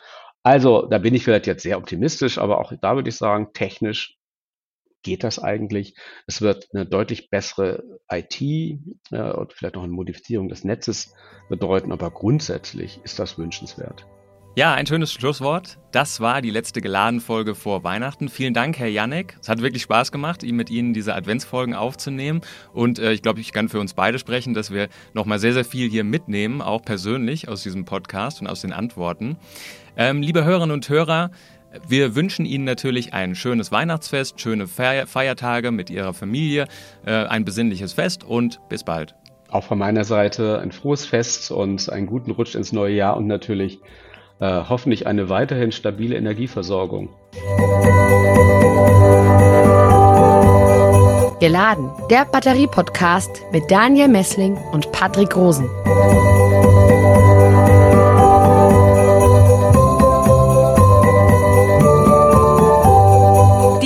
Also 0.42 0.86
da 0.86 0.98
bin 0.98 1.14
ich 1.14 1.24
vielleicht 1.24 1.46
jetzt 1.46 1.62
sehr 1.62 1.78
optimistisch, 1.78 2.38
aber 2.38 2.60
auch 2.60 2.72
da 2.80 2.94
würde 2.94 3.08
ich 3.08 3.16
sagen, 3.16 3.52
technisch 3.52 4.17
geht 5.02 5.24
das 5.24 5.38
eigentlich. 5.38 5.94
Es 6.26 6.40
wird 6.40 6.68
eine 6.72 6.86
deutlich 6.86 7.30
bessere 7.30 7.82
IT 8.10 8.40
äh, 8.40 8.76
und 9.10 9.52
vielleicht 9.52 9.74
noch 9.74 9.84
eine 9.84 9.92
Modifizierung 9.92 10.48
des 10.48 10.64
Netzes 10.64 11.14
bedeuten, 11.48 11.92
aber 11.92 12.10
grundsätzlich 12.10 13.00
ist 13.04 13.18
das 13.18 13.38
wünschenswert. 13.38 14.06
Ja, 14.58 14.74
ein 14.74 14.86
schönes 14.86 15.12
Schlusswort. 15.12 15.78
Das 15.92 16.18
war 16.18 16.42
die 16.42 16.50
letzte 16.50 16.80
Geladen-Folge 16.80 17.54
vor 17.54 17.84
Weihnachten. 17.84 18.28
Vielen 18.28 18.54
Dank, 18.54 18.76
Herr 18.76 18.88
Janek. 18.88 19.36
Es 19.40 19.48
hat 19.48 19.62
wirklich 19.62 19.84
Spaß 19.84 20.10
gemacht, 20.10 20.42
mit 20.42 20.68
Ihnen 20.68 20.94
diese 20.94 21.14
Adventsfolgen 21.14 21.74
aufzunehmen. 21.74 22.40
Und 22.72 22.98
äh, 22.98 23.12
ich 23.12 23.22
glaube, 23.22 23.38
ich 23.38 23.52
kann 23.52 23.68
für 23.68 23.78
uns 23.78 23.94
beide 23.94 24.18
sprechen, 24.18 24.54
dass 24.54 24.72
wir 24.72 24.88
nochmal 25.14 25.38
sehr, 25.38 25.52
sehr 25.52 25.64
viel 25.64 25.88
hier 25.88 26.02
mitnehmen, 26.02 26.60
auch 26.60 26.82
persönlich 26.82 27.48
aus 27.48 27.62
diesem 27.62 27.84
Podcast 27.84 28.40
und 28.40 28.48
aus 28.48 28.62
den 28.62 28.72
Antworten. 28.72 29.36
Ähm, 29.96 30.22
liebe 30.22 30.44
Hörerinnen 30.44 30.74
und 30.74 30.88
Hörer, 30.88 31.30
wir 31.86 32.14
wünschen 32.14 32.46
Ihnen 32.46 32.64
natürlich 32.64 33.12
ein 33.14 33.34
schönes 33.34 33.70
Weihnachtsfest, 33.72 34.40
schöne 34.40 34.66
Feiertage 34.66 35.70
mit 35.70 35.90
Ihrer 35.90 36.14
Familie, 36.14 36.66
äh, 37.04 37.12
ein 37.12 37.44
besinnliches 37.44 37.92
Fest 37.92 38.24
und 38.24 38.60
bis 38.68 38.84
bald. 38.84 39.14
Auch 39.50 39.64
von 39.64 39.78
meiner 39.78 40.04
Seite 40.04 40.60
ein 40.60 40.72
frohes 40.72 41.06
Fest 41.06 41.50
und 41.50 41.90
einen 41.90 42.06
guten 42.06 42.30
Rutsch 42.30 42.54
ins 42.54 42.72
neue 42.72 42.94
Jahr 42.94 43.16
und 43.16 43.26
natürlich 43.26 43.78
äh, 44.40 44.62
hoffentlich 44.68 45.06
eine 45.06 45.28
weiterhin 45.28 45.72
stabile 45.72 46.16
Energieversorgung. 46.16 47.08
Geladen, 51.40 51.90
der 52.10 52.24
Batterie-Podcast 52.24 53.30
mit 53.52 53.70
Daniel 53.70 54.08
Messling 54.08 54.56
und 54.72 54.90
Patrick 54.92 55.36
Rosen. 55.36 55.68